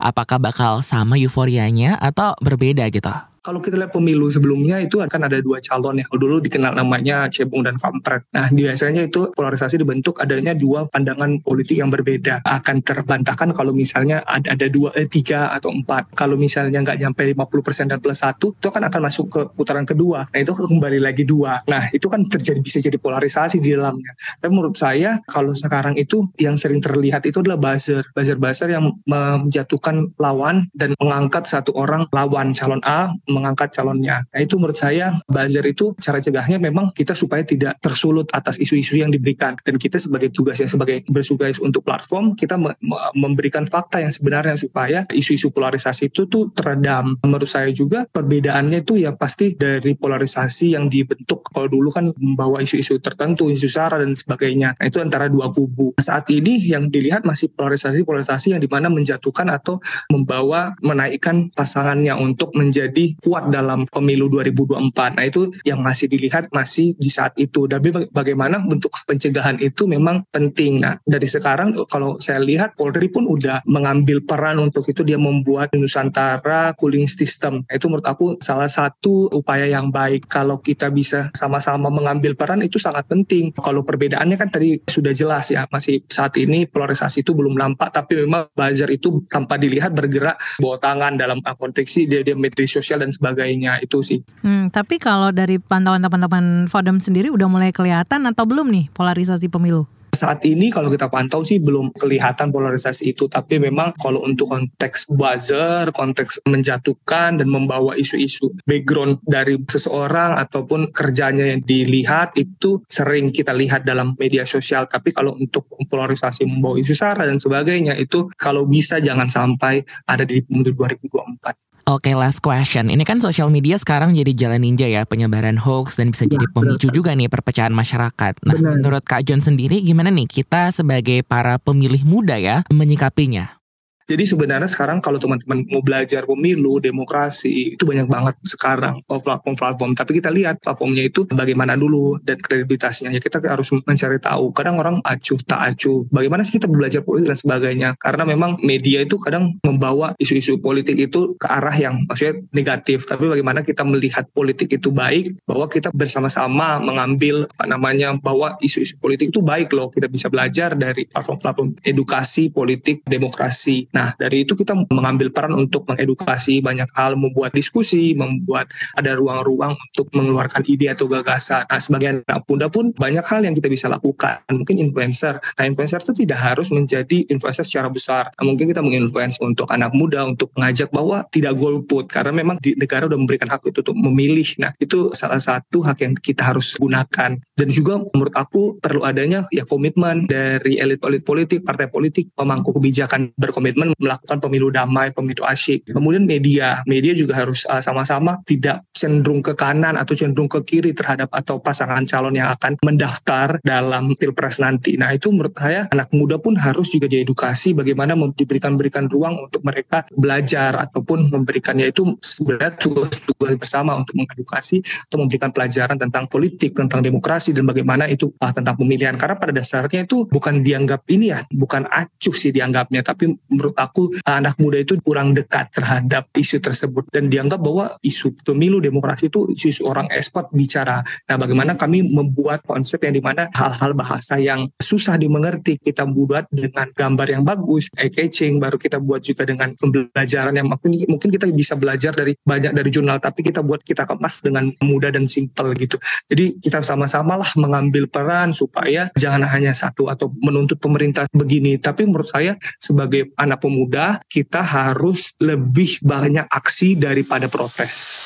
Apakah 0.00 0.38
bakal 0.40 0.80
sama 0.80 1.20
euforianya 1.20 2.00
atau 2.00 2.32
berbeda 2.40 2.88
gitu? 2.88 3.31
Kalau 3.42 3.58
kita 3.58 3.74
lihat 3.74 3.90
pemilu 3.90 4.30
sebelumnya 4.30 4.78
itu 4.78 5.02
akan 5.02 5.26
ada 5.26 5.42
dua 5.42 5.58
calon 5.58 5.98
ya. 5.98 6.06
Dulu 6.06 6.38
dikenal 6.38 6.78
namanya 6.78 7.26
cebong 7.26 7.66
dan 7.66 7.74
kampret. 7.74 8.22
Nah 8.30 8.46
biasanya 8.54 9.10
itu 9.10 9.34
polarisasi 9.34 9.82
dibentuk 9.82 10.22
adanya 10.22 10.54
dua 10.54 10.86
pandangan 10.86 11.42
politik 11.42 11.82
yang 11.82 11.90
berbeda. 11.90 12.46
Akan 12.46 12.86
terbantahkan 12.86 13.50
kalau 13.50 13.74
misalnya 13.74 14.22
ada, 14.30 14.54
ada 14.54 14.70
dua, 14.70 14.94
eh, 14.94 15.10
tiga 15.10 15.50
atau 15.50 15.74
empat. 15.74 16.14
Kalau 16.14 16.38
misalnya 16.38 16.86
nggak 16.86 17.02
nyampe 17.02 17.26
50% 17.34 17.90
dan 17.90 17.98
plus 17.98 18.22
satu, 18.22 18.54
itu 18.54 18.70
kan 18.70 18.86
akan 18.86 19.10
masuk 19.10 19.26
ke 19.26 19.40
putaran 19.58 19.82
kedua. 19.82 20.30
Nah 20.30 20.38
itu 20.38 20.54
kembali 20.54 21.02
lagi 21.02 21.26
dua. 21.26 21.66
Nah 21.66 21.90
itu 21.90 22.06
kan 22.06 22.22
terjadi 22.22 22.62
bisa 22.62 22.78
jadi 22.78 22.94
polarisasi 22.94 23.58
di 23.58 23.74
dalamnya. 23.74 24.14
Tapi 24.38 24.54
menurut 24.54 24.78
saya 24.78 25.18
kalau 25.26 25.50
sekarang 25.50 25.98
itu 25.98 26.30
yang 26.38 26.54
sering 26.54 26.78
terlihat 26.78 27.26
itu 27.26 27.42
adalah 27.42 27.58
buzzer. 27.58 28.06
Buzzer-buzzer 28.14 28.70
yang 28.70 28.86
menjatuhkan 29.10 30.14
lawan 30.14 30.70
dan 30.78 30.94
mengangkat 31.02 31.42
satu 31.50 31.74
orang 31.74 32.06
lawan 32.14 32.54
calon 32.54 32.78
A 32.86 33.10
mengangkat 33.32 33.72
calonnya. 33.72 34.28
Nah 34.28 34.40
itu 34.40 34.60
menurut 34.60 34.76
saya 34.76 35.16
buzzer 35.24 35.64
itu 35.64 35.96
cara 35.96 36.20
cegahnya 36.20 36.60
memang 36.60 36.92
kita 36.92 37.16
supaya 37.16 37.42
tidak 37.42 37.80
tersulut 37.80 38.28
atas 38.36 38.60
isu-isu 38.60 39.00
yang 39.00 39.08
diberikan 39.08 39.56
dan 39.64 39.80
kita 39.80 39.96
sebagai 39.96 40.28
tugasnya 40.28 40.68
sebagai 40.68 41.02
bertugas 41.08 41.56
untuk 41.58 41.82
platform 41.82 42.36
kita 42.36 42.60
me 42.60 42.74
memberikan 43.16 43.64
fakta 43.64 44.02
yang 44.02 44.12
sebenarnya 44.12 44.58
supaya 44.58 45.08
isu-isu 45.10 45.50
polarisasi 45.54 46.12
itu 46.12 46.28
tuh 46.28 46.52
teredam. 46.52 47.16
Menurut 47.24 47.48
saya 47.48 47.72
juga 47.72 48.04
perbedaannya 48.04 48.84
itu 48.84 49.00
ya 49.00 49.14
pasti 49.16 49.56
dari 49.56 49.94
polarisasi 49.96 50.76
yang 50.76 50.90
dibentuk 50.90 51.46
kalau 51.48 51.70
dulu 51.70 51.88
kan 51.94 52.10
membawa 52.18 52.60
isu-isu 52.60 52.98
tertentu, 52.98 53.48
isu 53.48 53.68
sara 53.70 54.02
dan 54.02 54.12
sebagainya. 54.18 54.74
Nah, 54.76 54.86
itu 54.86 54.98
antara 54.98 55.30
dua 55.30 55.48
kubu. 55.54 55.94
Saat 55.96 56.28
ini 56.34 56.58
yang 56.58 56.90
dilihat 56.90 57.22
masih 57.22 57.54
polarisasi-polarisasi 57.54 58.56
yang 58.56 58.62
di 58.62 58.68
mana 58.68 58.90
menjatuhkan 58.90 59.48
atau 59.52 59.78
membawa 60.10 60.74
menaikkan 60.82 61.48
pasangannya 61.54 62.16
untuk 62.18 62.52
menjadi 62.58 63.14
kuat 63.22 63.48
dalam 63.48 63.86
pemilu 63.86 64.26
2024. 64.26 65.16
Nah 65.16 65.24
itu 65.24 65.48
yang 65.62 65.78
masih 65.80 66.10
dilihat 66.10 66.50
masih 66.50 66.98
di 66.98 67.08
saat 67.08 67.32
itu. 67.38 67.70
Tapi 67.70 68.10
bagaimana 68.10 68.58
bentuk 68.58 68.90
pencegahan 69.06 69.56
itu 69.62 69.86
memang 69.86 70.26
penting. 70.34 70.82
Nah 70.82 70.98
dari 71.06 71.30
sekarang 71.30 71.72
kalau 71.86 72.18
saya 72.18 72.42
lihat 72.42 72.74
Polri 72.74 73.08
pun 73.08 73.24
udah 73.30 73.62
mengambil 73.70 74.20
peran 74.26 74.58
untuk 74.58 74.82
itu 74.90 75.06
dia 75.06 75.16
membuat 75.16 75.70
Nusantara 75.78 76.74
cooling 76.74 77.06
system. 77.06 77.62
Nah, 77.70 77.74
itu 77.78 77.86
menurut 77.86 78.06
aku 78.06 78.42
salah 78.42 78.68
satu 78.68 79.30
upaya 79.30 79.70
yang 79.70 79.94
baik. 79.94 80.26
Kalau 80.26 80.58
kita 80.58 80.90
bisa 80.90 81.30
sama-sama 81.32 81.88
mengambil 81.88 82.34
peran 82.34 82.60
itu 82.66 82.82
sangat 82.82 83.06
penting. 83.06 83.54
Kalau 83.54 83.86
perbedaannya 83.86 84.34
kan 84.34 84.50
tadi 84.50 84.82
sudah 84.82 85.14
jelas 85.14 85.52
ya 85.54 85.68
masih 85.70 86.02
saat 86.10 86.34
ini 86.40 86.66
polarisasi 86.66 87.22
itu 87.22 87.36
belum 87.36 87.54
nampak 87.54 87.94
tapi 87.94 88.26
memang 88.26 88.50
buzzer 88.56 88.90
itu 88.90 89.22
tanpa 89.30 89.60
dilihat 89.60 89.94
bergerak 89.94 90.40
bawa 90.58 90.76
tangan 90.80 91.14
dalam 91.14 91.38
konteks 91.44 92.08
dia 92.08 92.24
dia 92.24 92.34
media 92.34 92.66
sosial 92.66 93.04
dan 93.04 93.11
sebagainya 93.12 93.84
itu 93.84 94.00
sih. 94.00 94.20
Hmm, 94.42 94.72
tapi 94.72 94.96
kalau 94.96 95.30
dari 95.30 95.60
pantauan 95.60 96.00
teman-teman 96.00 96.66
Fodem 96.66 96.98
sendiri 96.98 97.28
udah 97.28 97.46
mulai 97.46 97.70
kelihatan 97.70 98.24
atau 98.26 98.48
belum 98.48 98.72
nih 98.72 98.88
polarisasi 98.96 99.52
pemilu? 99.52 99.84
Saat 100.12 100.44
ini 100.44 100.68
kalau 100.68 100.92
kita 100.92 101.08
pantau 101.08 101.40
sih 101.40 101.56
belum 101.56 101.88
kelihatan 101.96 102.52
polarisasi 102.52 103.16
itu, 103.16 103.32
tapi 103.32 103.56
memang 103.56 103.96
kalau 103.96 104.20
untuk 104.28 104.44
konteks 104.52 105.08
buzzer, 105.16 105.88
konteks 105.88 106.44
menjatuhkan 106.44 107.40
dan 107.40 107.48
membawa 107.48 107.96
isu-isu 107.96 108.52
background 108.68 109.24
dari 109.24 109.56
seseorang 109.64 110.36
ataupun 110.36 110.92
kerjanya 110.92 111.48
yang 111.48 111.64
dilihat 111.64 112.36
itu 112.36 112.84
sering 112.92 113.32
kita 113.32 113.56
lihat 113.56 113.88
dalam 113.88 114.12
media 114.20 114.44
sosial. 114.44 114.84
Tapi 114.84 115.16
kalau 115.16 115.32
untuk 115.32 115.64
polarisasi 115.88 116.44
membawa 116.44 116.76
isu 116.76 116.92
sara 116.92 117.24
dan 117.24 117.40
sebagainya 117.40 117.96
itu 117.96 118.28
kalau 118.36 118.68
bisa 118.68 119.00
jangan 119.00 119.32
sampai 119.32 119.80
ada 120.04 120.28
di 120.28 120.44
pemilu 120.44 120.76
2024. 120.76 121.71
Oke, 121.92 122.08
okay, 122.08 122.14
last 122.16 122.40
question. 122.40 122.88
Ini 122.88 123.04
kan 123.04 123.20
sosial 123.20 123.52
media 123.52 123.76
sekarang 123.76 124.16
jadi 124.16 124.32
jalan 124.32 124.64
ninja 124.64 124.88
ya 124.88 125.04
penyebaran 125.04 125.60
hoax 125.60 126.00
dan 126.00 126.08
bisa 126.08 126.24
ya, 126.24 126.40
jadi 126.40 126.48
pemicu 126.48 126.88
betul. 126.88 127.04
juga 127.04 127.12
nih 127.12 127.28
perpecahan 127.28 127.68
masyarakat. 127.68 128.48
Nah, 128.48 128.56
Benar. 128.56 128.80
menurut 128.80 129.04
Kak 129.04 129.28
John 129.28 129.44
sendiri 129.44 129.84
gimana 129.84 130.08
nih 130.08 130.24
kita 130.24 130.72
sebagai 130.72 131.20
para 131.20 131.60
pemilih 131.60 132.00
muda 132.08 132.40
ya 132.40 132.64
menyikapinya? 132.72 133.61
Jadi 134.06 134.24
sebenarnya 134.26 134.66
sekarang 134.66 134.98
kalau 134.98 135.18
teman-teman 135.22 135.62
mau 135.70 135.82
belajar 135.84 136.26
pemilu, 136.26 136.82
demokrasi, 136.82 137.78
itu 137.78 137.82
banyak 137.86 138.10
banget 138.10 138.34
sekarang 138.42 138.98
platform-platform. 139.06 139.94
Tapi 139.94 140.18
kita 140.18 140.30
lihat 140.34 140.58
platformnya 140.58 141.06
itu 141.06 141.24
bagaimana 141.30 141.78
dulu 141.78 142.18
dan 142.22 142.38
kredibilitasnya. 142.38 143.14
Ya 143.14 143.20
kita 143.22 143.38
harus 143.44 143.70
mencari 143.70 144.18
tahu. 144.18 144.50
Kadang 144.50 144.82
orang 144.82 144.98
acuh 145.06 145.38
tak 145.46 145.74
acuh. 145.74 146.06
Bagaimana 146.10 146.42
sih 146.42 146.58
kita 146.58 146.66
belajar 146.66 147.06
politik 147.06 147.30
dan 147.30 147.38
sebagainya. 147.38 147.88
Karena 148.00 148.26
memang 148.26 148.58
media 148.64 149.04
itu 149.04 149.16
kadang 149.22 149.54
membawa 149.62 150.14
isu-isu 150.18 150.58
politik 150.58 150.98
itu 150.98 151.38
ke 151.38 151.46
arah 151.46 151.74
yang 151.74 151.94
maksudnya 152.10 152.42
negatif. 152.50 153.06
Tapi 153.06 153.30
bagaimana 153.30 153.62
kita 153.62 153.86
melihat 153.86 154.26
politik 154.34 154.72
itu 154.72 154.90
baik, 154.90 155.46
bahwa 155.46 155.70
kita 155.70 155.94
bersama-sama 155.94 156.82
mengambil 156.82 157.46
apa 157.58 157.64
namanya 157.70 158.16
bahwa 158.18 158.58
isu-isu 158.58 158.98
politik 158.98 159.30
itu 159.30 159.40
baik 159.44 159.70
loh. 159.72 159.88
Kita 159.92 160.08
bisa 160.10 160.26
belajar 160.26 160.74
dari 160.74 161.06
platform-platform 161.06 161.84
edukasi 161.84 162.50
politik 162.50 163.04
demokrasi 163.06 163.91
Nah, 163.92 164.16
dari 164.16 164.44
itu 164.48 164.56
kita 164.56 164.72
mengambil 164.88 165.28
peran 165.28 165.54
untuk 165.54 165.84
mengedukasi 165.86 166.64
banyak 166.64 166.88
hal, 166.96 167.14
membuat 167.14 167.52
diskusi, 167.52 168.16
membuat 168.16 168.72
ada 168.96 169.12
ruang-ruang 169.16 169.76
untuk 169.76 170.08
mengeluarkan 170.16 170.64
ide 170.66 170.92
atau 170.92 171.06
gagasan. 171.06 171.68
Nah, 171.68 171.80
sebagai 171.80 172.24
anak 172.24 172.44
muda 172.48 172.66
pun 172.72 172.90
banyak 172.96 173.24
hal 173.24 173.44
yang 173.44 173.52
kita 173.52 173.68
bisa 173.68 173.86
lakukan. 173.92 174.40
Mungkin 174.48 174.80
influencer. 174.80 175.38
Nah, 175.38 175.64
influencer 175.68 176.00
itu 176.00 176.24
tidak 176.24 176.40
harus 176.40 176.72
menjadi 176.72 177.28
influencer 177.28 177.68
secara 177.68 177.92
besar. 177.92 178.32
Nah, 178.40 178.44
mungkin 178.48 178.72
kita 178.72 178.80
menginfluence 178.80 179.36
untuk 179.44 179.68
anak 179.68 179.92
muda 179.92 180.24
untuk 180.24 180.50
mengajak 180.56 180.88
bahwa 180.88 181.24
tidak 181.28 181.54
golput 181.60 182.08
karena 182.08 182.32
memang 182.32 182.56
di 182.58 182.72
negara 182.74 183.06
udah 183.06 183.18
memberikan 183.20 183.48
hak 183.52 183.68
itu 183.68 183.84
untuk 183.84 183.96
memilih. 183.96 184.48
Nah, 184.58 184.72
itu 184.80 185.12
salah 185.12 185.38
satu 185.38 185.84
hak 185.84 185.98
yang 186.00 186.14
kita 186.16 186.48
harus 186.48 186.74
gunakan. 186.80 187.36
Dan 187.52 187.68
juga 187.68 188.00
menurut 188.00 188.32
aku 188.32 188.80
perlu 188.80 189.04
adanya 189.04 189.44
ya 189.52 189.68
komitmen 189.68 190.24
dari 190.26 190.80
elit-elit 190.80 191.22
politik, 191.22 191.60
partai 191.62 191.92
politik, 191.92 192.32
pemangku 192.32 192.72
kebijakan 192.72 193.36
berkomitmen 193.36 193.81
komitmen 193.82 193.98
melakukan 193.98 194.38
pemilu 194.38 194.68
damai, 194.70 195.10
pemilu 195.10 195.42
asyik. 195.42 195.90
Kemudian 195.90 196.22
media, 196.22 196.80
media 196.86 197.12
juga 197.18 197.42
harus 197.42 197.66
uh, 197.66 197.82
sama-sama 197.82 198.38
tidak 198.46 198.86
cenderung 198.94 199.42
ke 199.42 199.58
kanan 199.58 199.98
atau 199.98 200.14
cenderung 200.14 200.46
ke 200.46 200.62
kiri 200.62 200.94
terhadap 200.94 201.26
atau 201.34 201.58
pasangan 201.58 202.06
calon 202.06 202.38
yang 202.38 202.54
akan 202.54 202.78
mendaftar 202.86 203.58
dalam 203.66 204.14
pilpres 204.14 204.62
nanti. 204.62 204.94
Nah 204.94 205.10
itu 205.10 205.34
menurut 205.34 205.54
saya 205.58 205.90
anak 205.90 206.14
muda 206.14 206.38
pun 206.38 206.54
harus 206.54 206.94
juga 206.94 207.10
diedukasi 207.10 207.74
bagaimana 207.74 208.14
diberikan 208.38 208.78
berikan 208.78 209.10
ruang 209.10 209.50
untuk 209.50 209.66
mereka 209.66 210.06
belajar 210.14 210.78
ataupun 210.78 211.32
memberikannya 211.32 211.90
itu 211.90 212.06
sebenarnya 212.22 212.78
tugas-tugas 212.78 213.54
bersama 213.58 213.98
untuk 213.98 214.14
mengedukasi 214.14 214.84
atau 215.10 215.16
memberikan 215.18 215.50
pelajaran 215.50 215.98
tentang 215.98 216.30
politik, 216.30 216.76
tentang 216.76 217.02
demokrasi 217.02 217.50
dan 217.50 217.66
bagaimana 217.66 218.06
itu 218.06 218.30
uh, 218.38 218.52
tentang 218.54 218.78
pemilihan. 218.78 219.18
Karena 219.18 219.34
pada 219.34 219.50
dasarnya 219.50 220.06
itu 220.06 220.28
bukan 220.30 220.62
dianggap 220.62 221.02
ini 221.10 221.34
ya, 221.34 221.42
bukan 221.50 221.88
acuh 221.88 222.36
sih 222.36 222.54
dianggapnya, 222.54 223.02
tapi 223.02 223.32
menurut 223.50 223.71
menurut 223.72 223.80
aku 223.80 224.02
anak 224.28 224.60
muda 224.60 224.76
itu 224.84 225.00
kurang 225.00 225.32
dekat 225.32 225.72
terhadap 225.72 226.28
isu 226.36 226.60
tersebut 226.60 227.08
dan 227.08 227.32
dianggap 227.32 227.56
bahwa 227.64 227.88
isu 228.04 228.36
pemilu 228.44 228.84
demokrasi 228.84 229.32
itu 229.32 229.48
isu, 229.56 229.88
orang 229.88 230.04
expert 230.12 230.52
bicara. 230.52 231.00
Nah, 231.32 231.40
bagaimana 231.40 231.72
kami 231.72 232.04
membuat 232.04 232.60
konsep 232.68 233.00
yang 233.00 233.16
di 233.16 233.22
mana 233.24 233.48
hal-hal 233.56 233.96
bahasa 233.96 234.36
yang 234.36 234.68
susah 234.76 235.16
dimengerti 235.16 235.80
kita 235.80 236.04
buat 236.04 236.44
dengan 236.52 236.92
gambar 236.92 237.26
yang 237.32 237.42
bagus, 237.48 237.88
eye-catching, 237.96 238.60
baru 238.60 238.76
kita 238.76 239.00
buat 239.00 239.24
juga 239.24 239.48
dengan 239.48 239.72
pembelajaran 239.72 240.52
yang 240.52 240.68
mungkin 240.68 240.92
mungkin 241.08 241.32
kita 241.32 241.48
bisa 241.48 241.74
belajar 241.80 242.12
dari 242.12 242.36
banyak 242.44 242.76
dari 242.76 242.90
jurnal, 242.92 243.16
tapi 243.22 243.40
kita 243.40 243.64
buat 243.64 243.80
kita 243.80 244.04
kemas 244.04 244.44
dengan 244.44 244.68
mudah 244.84 245.08
dan 245.08 245.24
simple 245.24 245.72
gitu. 245.80 245.96
Jadi 246.28 246.60
kita 246.60 246.84
sama-sama 246.84 247.40
lah 247.40 247.48
mengambil 247.56 248.10
peran 248.10 248.52
supaya 248.52 249.08
jangan 249.16 249.48
hanya 249.48 249.72
satu 249.72 250.12
atau 250.12 250.28
menuntut 250.42 250.76
pemerintah 250.76 251.24
begini, 251.32 251.80
tapi 251.80 252.04
menurut 252.04 252.28
saya 252.28 252.58
sebagai 252.82 253.30
anak 253.38 253.61
pemuda, 253.62 254.18
kita 254.26 254.58
harus 254.58 255.38
lebih 255.38 256.02
banyak 256.02 256.50
aksi 256.50 256.98
daripada 256.98 257.46
protes. 257.46 258.18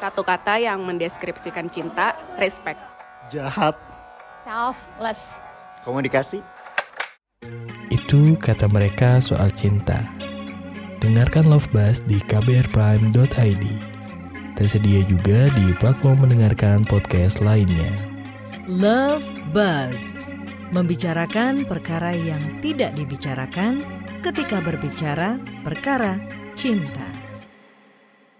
Satu 0.00 0.26
kata 0.26 0.58
yang 0.58 0.82
mendeskripsikan 0.82 1.70
cinta, 1.70 2.16
respect. 2.34 2.80
Jahat. 3.30 3.78
Selfless. 4.42 5.30
Komunikasi. 5.86 6.42
Itu 7.86 8.34
kata 8.34 8.66
mereka 8.66 9.22
soal 9.22 9.54
cinta. 9.54 10.21
Dengarkan 11.02 11.50
Love 11.50 11.66
Buzz 11.74 11.98
di 12.06 12.22
kbrprime.id. 12.30 13.64
Tersedia 14.54 15.02
juga 15.10 15.50
di 15.50 15.74
platform 15.82 16.30
mendengarkan 16.30 16.86
podcast 16.86 17.42
lainnya. 17.42 17.90
Love 18.70 19.26
Buzz 19.50 20.14
membicarakan 20.70 21.66
perkara 21.66 22.14
yang 22.14 22.62
tidak 22.62 22.94
dibicarakan 22.94 23.82
ketika 24.22 24.62
berbicara 24.62 25.42
perkara 25.66 26.22
cinta. 26.54 27.12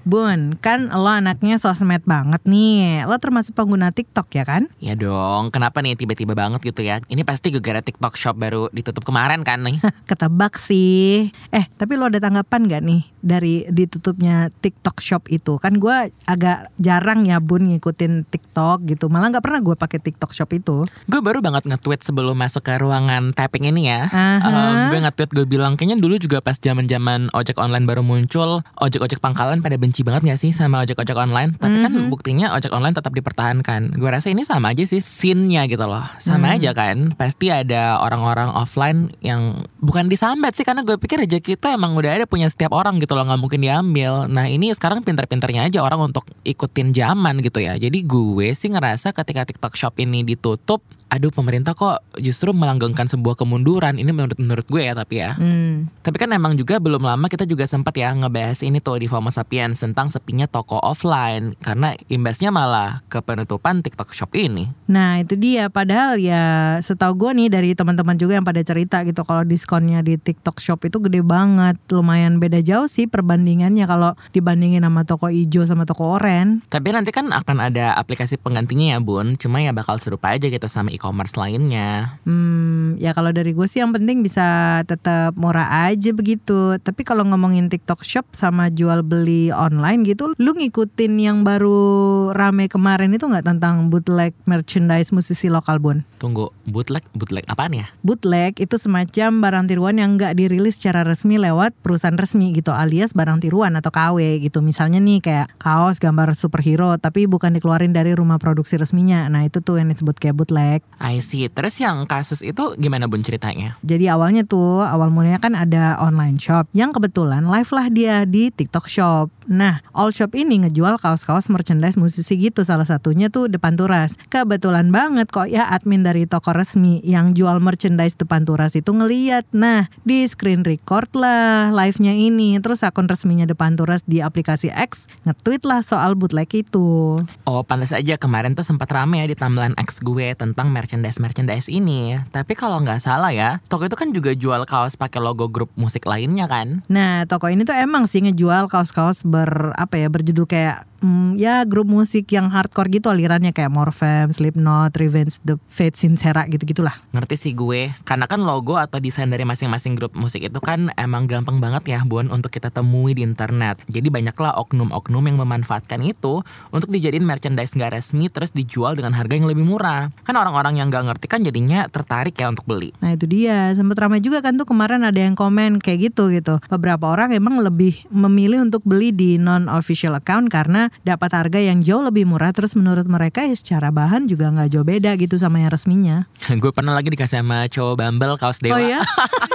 Bun, 0.03 0.59
kan 0.59 0.91
lo 0.91 1.07
anaknya 1.07 1.63
sosmed 1.63 2.03
banget 2.03 2.43
nih. 2.43 3.07
Lo 3.07 3.23
termasuk 3.23 3.55
pengguna 3.55 3.95
TikTok 3.95 4.35
ya 4.35 4.43
kan? 4.43 4.67
Ya 4.83 4.99
dong, 4.99 5.55
kenapa 5.55 5.79
nih 5.79 5.95
tiba-tiba 5.95 6.35
banget 6.35 6.59
gitu 6.59 6.83
ya? 6.83 6.99
Ini 7.07 7.23
pasti 7.23 7.55
gara-gara 7.55 7.79
TikTok 7.87 8.19
Shop 8.19 8.35
baru 8.35 8.67
ditutup 8.75 9.07
kemarin 9.07 9.47
kan 9.47 9.63
nih. 9.63 9.79
Ketebak 10.11 10.59
sih. 10.59 11.31
Eh, 11.55 11.71
tapi 11.83 11.99
lo 11.99 12.07
ada 12.07 12.23
tanggapan 12.23 12.71
gak 12.71 12.83
nih 12.87 13.03
dari 13.19 13.67
ditutupnya 13.67 14.55
TikTok 14.63 15.03
Shop 15.03 15.27
itu? 15.27 15.59
Kan 15.59 15.83
gue 15.83 16.15
agak 16.31 16.71
jarang 16.79 17.27
ya 17.27 17.43
Bun 17.43 17.75
ngikutin 17.75 18.23
TikTok 18.31 18.87
gitu. 18.87 19.11
Malah 19.11 19.35
gak 19.35 19.43
pernah 19.43 19.59
gue 19.59 19.75
pakai 19.75 19.99
TikTok 19.99 20.31
Shop 20.31 20.47
itu. 20.55 20.87
gue 20.87 21.19
baru 21.19 21.43
banget 21.43 21.67
nge-tweet 21.67 22.07
sebelum 22.07 22.39
masuk 22.39 22.71
ke 22.71 22.79
ruangan 22.79 23.35
tapping 23.35 23.67
ini 23.67 23.91
ya. 23.91 24.07
Aha. 24.07 24.47
Em, 24.47 24.95
gue 24.95 24.99
nge-tweet 25.03 25.31
gue 25.35 25.47
bilang 25.51 25.75
kayaknya 25.75 25.99
dulu 25.99 26.23
juga 26.23 26.39
pas 26.39 26.55
zaman-zaman 26.55 27.35
ojek 27.35 27.59
online 27.59 27.83
baru 27.83 28.07
muncul, 28.07 28.63
ojek-ojek 28.79 29.19
pangkalan 29.19 29.59
pada 29.59 29.75
benci 29.75 30.07
banget 30.07 30.23
gak 30.23 30.39
sih 30.39 30.55
sama 30.55 30.87
ojek-ojek 30.87 31.19
online? 31.19 31.59
Tapi 31.59 31.83
kan 31.83 31.93
buktinya 32.15 32.55
ojek 32.55 32.71
online 32.71 32.95
tetap 32.95 33.11
dipertahankan. 33.11 33.99
Gue 33.99 34.07
rasa 34.07 34.31
ini 34.31 34.47
sama 34.47 34.71
aja 34.71 34.87
sih 34.87 35.03
scene-nya 35.03 35.67
gitu 35.67 35.83
loh. 35.83 36.07
Sama 36.23 36.55
aja 36.55 36.71
kan. 36.79 37.11
Pasti 37.19 37.51
ada 37.51 37.99
orang-orang 37.99 38.55
offline 38.55 39.11
yang 39.19 39.67
bukan 39.83 40.07
disambat 40.07 40.55
sih 40.55 40.63
karena 40.63 40.87
gue 40.87 40.95
pikir 40.95 41.19
rezeki 41.27 41.59
itu 41.59 41.72
emang 41.75 41.97
udah 41.97 42.23
ada 42.23 42.27
punya 42.29 42.47
setiap 42.47 42.77
orang 42.77 43.01
gitu 43.03 43.17
loh 43.17 43.25
nggak 43.27 43.41
mungkin 43.41 43.61
diambil. 43.65 44.29
Nah 44.29 44.47
ini 44.47 44.71
sekarang 44.73 45.03
pinter-pinternya 45.03 45.67
aja 45.67 45.81
orang 45.83 46.13
untuk 46.13 46.29
ikutin 46.45 46.93
zaman 46.95 47.41
gitu 47.41 47.59
ya. 47.59 47.75
Jadi 47.81 48.05
gue 48.05 48.53
sih 48.53 48.71
ngerasa 48.71 49.11
ketika 49.17 49.49
TikTok 49.49 49.75
Shop 49.75 49.95
ini 49.99 50.23
ditutup, 50.23 50.85
aduh 51.13 51.29
pemerintah 51.29 51.77
kok 51.77 52.01
justru 52.17 52.57
melanggengkan 52.57 53.05
sebuah 53.05 53.37
kemunduran. 53.37 54.01
Ini 54.01 54.09
menurut 54.17 54.41
menurut 54.41 54.65
gue 54.65 54.81
ya 54.89 54.97
tapi 54.97 55.21
ya. 55.21 55.37
Hmm. 55.37 55.93
Tapi 56.01 56.17
kan 56.17 56.33
emang 56.33 56.57
juga 56.57 56.81
belum 56.81 57.05
lama 57.05 57.29
kita 57.29 57.45
juga 57.45 57.69
sempat 57.69 57.93
ya 58.01 58.17
ngebahas 58.17 58.65
ini 58.65 58.81
tuh 58.81 58.97
di 58.97 59.13
FOMO 59.13 59.29
Sapiens 59.29 59.77
tentang 59.77 60.09
sepinya 60.09 60.49
toko 60.49 60.81
offline 60.81 61.53
karena 61.61 61.93
imbasnya 62.09 62.49
malah 62.49 63.05
ke 63.13 63.21
penutupan 63.21 63.85
TikTok 63.85 64.17
Shop 64.17 64.33
ini. 64.33 64.73
Nah 64.89 65.21
itu 65.21 65.37
dia 65.37 65.69
padahal 65.69 66.17
ya 66.17 66.81
setahu 66.81 67.29
gue 67.29 67.45
nih 67.45 67.49
dari 67.53 67.71
teman-teman 67.77 68.17
juga 68.17 68.41
yang 68.41 68.47
pada 68.49 68.65
cerita 68.65 69.05
gitu 69.05 69.21
kalau 69.29 69.45
diskonnya 69.45 70.01
di 70.01 70.17
TikTok 70.17 70.65
Shop 70.65 70.81
itu 70.89 70.97
gede 70.97 71.21
banget 71.21 71.77
lumayan 71.93 72.41
beda 72.41 72.65
jauh 72.65 72.89
sih 72.89 73.05
perbandingannya 73.05 73.85
kalau 73.85 74.17
dibandingin 74.33 74.81
sama 74.81 75.05
toko 75.05 75.29
ijo 75.29 75.69
sama 75.69 75.85
toko 75.85 76.17
oren 76.17 76.65
Tapi 76.73 76.89
nanti 76.97 77.13
kan 77.13 77.29
akan 77.29 77.69
ada 77.69 77.93
aplikasi 78.01 78.41
penggantinya 78.41 78.97
ya 78.97 78.99
Bun, 79.03 79.37
cuma 79.37 79.61
ya 79.61 79.77
bakal 79.77 80.01
serupa 80.01 80.33
aja 80.33 80.49
gitu 80.49 80.69
sama 80.71 80.95
e-commerce 81.03 81.35
lainnya. 81.35 82.15
Hmm, 82.23 82.95
ya 82.95 83.11
kalau 83.11 83.35
dari 83.35 83.51
gue 83.51 83.67
sih 83.67 83.83
yang 83.83 83.91
penting 83.91 84.23
bisa 84.23 84.79
tetap 84.87 85.35
murah 85.35 85.91
aja 85.91 86.15
begitu. 86.15 86.79
Tapi 86.79 87.03
kalau 87.03 87.27
ngomongin 87.27 87.67
TikTok 87.67 88.07
Shop 88.07 88.23
sama 88.31 88.71
jual 88.71 89.03
beli 89.03 89.51
online 89.51 90.07
gitu, 90.07 90.31
lu 90.39 90.55
ngikutin 90.55 91.19
yang 91.19 91.43
baru 91.43 92.31
rame 92.31 92.71
kemarin 92.71 93.11
itu 93.11 93.27
nggak 93.27 93.51
tentang 93.51 93.91
bootleg 93.91 94.31
merchandise 94.47 95.11
musisi 95.11 95.51
lokal 95.51 95.83
bun? 95.83 96.07
Tunggu, 96.23 96.55
bootleg, 96.71 97.03
bootleg 97.19 97.43
apaan 97.51 97.75
ya? 97.75 97.91
Bootleg 98.07 98.63
itu 98.63 98.79
semacam 98.79 99.43
barang 99.43 99.67
tiruan 99.67 99.99
yang 99.99 100.15
nggak 100.15 100.39
dirilis 100.39 100.79
secara 100.79 101.03
resmi 101.03 101.35
lewat 101.35 101.75
perusahaan 101.83 102.15
resmi 102.15 102.55
gitu, 102.55 102.71
alias 102.71 103.11
barang 103.11 103.43
tiruan 103.43 103.75
atau 103.75 103.91
KW 103.91 104.39
gitu. 104.39 104.63
Misalnya 104.63 105.03
nih 105.03 105.19
kayak 105.19 105.51
kaos 105.59 105.99
gambar 105.99 106.39
superhero, 106.39 106.95
tapi 106.95 107.27
bukan 107.27 107.59
dikeluarin 107.59 107.91
dari 107.91 108.15
rumah 108.15 108.39
produksi 108.39 108.79
resminya. 108.79 109.27
Nah 109.27 109.43
itu 109.43 109.59
tuh 109.59 109.83
yang 109.83 109.91
disebut 109.91 110.23
kayak 110.23 110.39
bootleg. 110.39 110.79
I 110.99 111.23
see. 111.23 111.49
Terus 111.49 111.79
yang 111.81 112.05
kasus 112.09 112.43
itu 112.43 112.75
gimana 112.81 113.07
Bun 113.07 113.23
ceritanya? 113.23 113.77
Jadi 113.85 114.11
awalnya 114.11 114.43
tuh 114.43 114.83
awal 114.83 115.13
mulanya 115.13 115.39
kan 115.39 115.55
ada 115.55 116.01
online 116.01 116.41
shop 116.41 116.67
yang 116.75 116.91
kebetulan 116.91 117.47
live 117.47 117.71
lah 117.71 117.87
dia 117.93 118.25
di 118.27 118.51
TikTok 118.51 118.87
Shop. 118.91 119.29
Nah, 119.51 119.83
all 119.91 120.15
shop 120.15 120.39
ini 120.39 120.63
ngejual 120.67 121.03
kaos-kaos 121.03 121.51
merchandise 121.51 121.99
musisi 121.99 122.39
gitu 122.39 122.63
salah 122.63 122.87
satunya 122.87 123.29
tuh 123.29 123.51
Depan 123.51 123.75
Turas. 123.75 124.15
Kebetulan 124.31 124.95
banget 124.95 125.29
kok 125.35 125.51
ya 125.51 125.67
admin 125.69 126.07
dari 126.07 126.25
toko 126.31 126.55
resmi 126.55 127.03
yang 127.03 127.35
jual 127.35 127.59
merchandise 127.59 128.15
Depan 128.15 128.47
Turas 128.47 128.79
itu 128.79 128.91
ngeliat. 128.95 129.47
Nah, 129.51 129.91
di 130.07 130.23
screen 130.27 130.63
record 130.63 131.11
lah 131.19 131.75
live-nya 131.75 132.15
ini. 132.15 132.57
Terus 132.63 132.87
akun 132.87 133.11
resminya 133.11 133.45
Depan 133.45 133.75
Turas 133.77 134.01
di 134.07 134.23
aplikasi 134.23 134.71
X 134.73 135.11
nge-tweet 135.27 135.67
lah 135.67 135.83
soal 135.83 136.15
bootleg 136.15 136.49
itu. 136.55 137.19
Oh, 137.45 137.63
pantas 137.67 137.93
aja 137.93 138.17
kemarin 138.17 138.55
tuh 138.55 138.65
sempat 138.65 138.89
rame 138.95 139.21
ya 139.21 139.27
di 139.27 139.37
timeline 139.37 139.77
X 139.77 140.01
gue 140.01 140.33
tentang 140.39 140.71
merchandise-merchandise 140.73 141.69
ini. 141.69 142.17
Tapi 142.33 142.57
kalau 142.57 142.81
nggak 142.81 143.05
salah 143.05 143.31
ya, 143.31 143.61
toko 143.69 143.85
itu 143.85 143.95
kan 143.95 144.11
juga 144.11 144.33
jual 144.33 144.65
kaos 144.65 144.97
pakai 144.97 145.21
logo 145.21 145.53
grup 145.53 145.69
musik 145.77 146.09
lainnya 146.09 146.49
kan? 146.49 146.81
Nah, 146.89 147.29
toko 147.29 147.53
ini 147.53 147.69
tuh 147.69 147.77
emang 147.77 148.09
sih 148.09 148.25
ngejual 148.25 148.73
kaos-kaos 148.73 149.29
ber 149.29 149.77
apa 149.77 150.01
ya 150.01 150.09
berjudul 150.09 150.49
kayak 150.49 150.89
hmm, 151.03 151.37
ya 151.37 151.67
grup 151.67 151.91
musik 151.91 152.31
yang 152.31 152.49
hardcore 152.49 152.89
gitu 152.89 153.11
alirannya 153.11 153.51
kayak 153.51 153.75
Morfem, 153.75 154.31
Slipknot, 154.31 154.95
Revenge 154.97 155.43
the 155.43 155.59
Fate, 155.67 155.99
Sincera 155.99 156.47
gitu-gitulah. 156.47 156.95
Ngerti 157.11 157.35
sih 157.35 157.53
gue, 157.53 157.91
karena 158.07 158.31
kan 158.31 158.41
logo 158.47 158.79
atau 158.79 159.03
desain 159.03 159.29
dari 159.29 159.43
masing-masing 159.43 159.99
grup 159.99 160.15
musik 160.15 160.47
itu 160.47 160.59
kan 160.63 160.95
emang 160.95 161.27
gampang 161.27 161.59
banget 161.59 161.99
ya 161.99 162.01
Bun 162.07 162.31
untuk 162.31 162.55
kita 162.55 162.71
temui 162.71 163.19
di 163.19 163.27
internet. 163.27 163.83
Jadi 163.91 164.09
banyaklah 164.09 164.55
oknum-oknum 164.63 165.27
yang 165.27 165.39
memanfaatkan 165.43 166.01
itu 166.07 166.41
untuk 166.71 166.89
dijadiin 166.89 167.27
merchandise 167.27 167.75
nggak 167.75 167.99
resmi 167.99 168.31
terus 168.31 168.55
dijual 168.55 168.95
dengan 168.95 169.13
harga 169.13 169.35
yang 169.35 169.51
lebih 169.51 169.67
murah. 169.67 170.15
Kan 170.23 170.39
orang-orang 170.39 170.62
yang 170.71 170.87
nggak 170.87 171.11
ngerti 171.11 171.27
kan 171.27 171.43
jadinya 171.43 171.91
tertarik 171.91 172.39
ya 172.39 172.47
untuk 172.47 172.63
beli. 172.63 172.95
Nah 173.03 173.19
itu 173.19 173.27
dia, 173.27 173.75
sempet 173.75 173.99
ramai 173.99 174.23
juga 174.23 174.39
kan 174.39 174.55
tuh 174.55 174.67
kemarin 174.69 175.03
ada 175.03 175.19
yang 175.19 175.35
komen 175.35 175.83
kayak 175.83 176.15
gitu 176.15 176.31
gitu. 176.31 176.63
Beberapa 176.71 177.11
orang 177.11 177.35
emang 177.35 177.59
lebih 177.59 178.07
memilih 178.15 178.63
untuk 178.63 178.87
beli 178.87 179.11
di 179.11 179.43
non-official 179.43 180.15
account 180.15 180.47
karena 180.47 180.87
dapat 181.03 181.35
harga 181.35 181.59
yang 181.59 181.83
jauh 181.83 182.07
lebih 182.07 182.31
murah. 182.31 182.55
Terus 182.55 182.79
menurut 182.79 183.11
mereka 183.11 183.43
ya 183.43 183.59
secara 183.59 183.91
bahan 183.91 184.31
juga 184.31 184.55
nggak 184.55 184.71
jauh 184.71 184.87
beda 184.87 185.19
gitu 185.19 185.35
sama 185.41 185.59
yang 185.59 185.75
resminya. 185.75 186.31
gue 186.63 186.71
pernah 186.71 186.95
lagi 186.95 187.11
dikasih 187.11 187.43
sama 187.43 187.67
cowok 187.67 187.95
Bumble 187.99 188.37
kaos 188.39 188.63
dewa. 188.63 188.79
Oh 188.79 188.81
ya? 188.81 189.01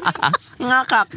Ngakak. 0.58 1.08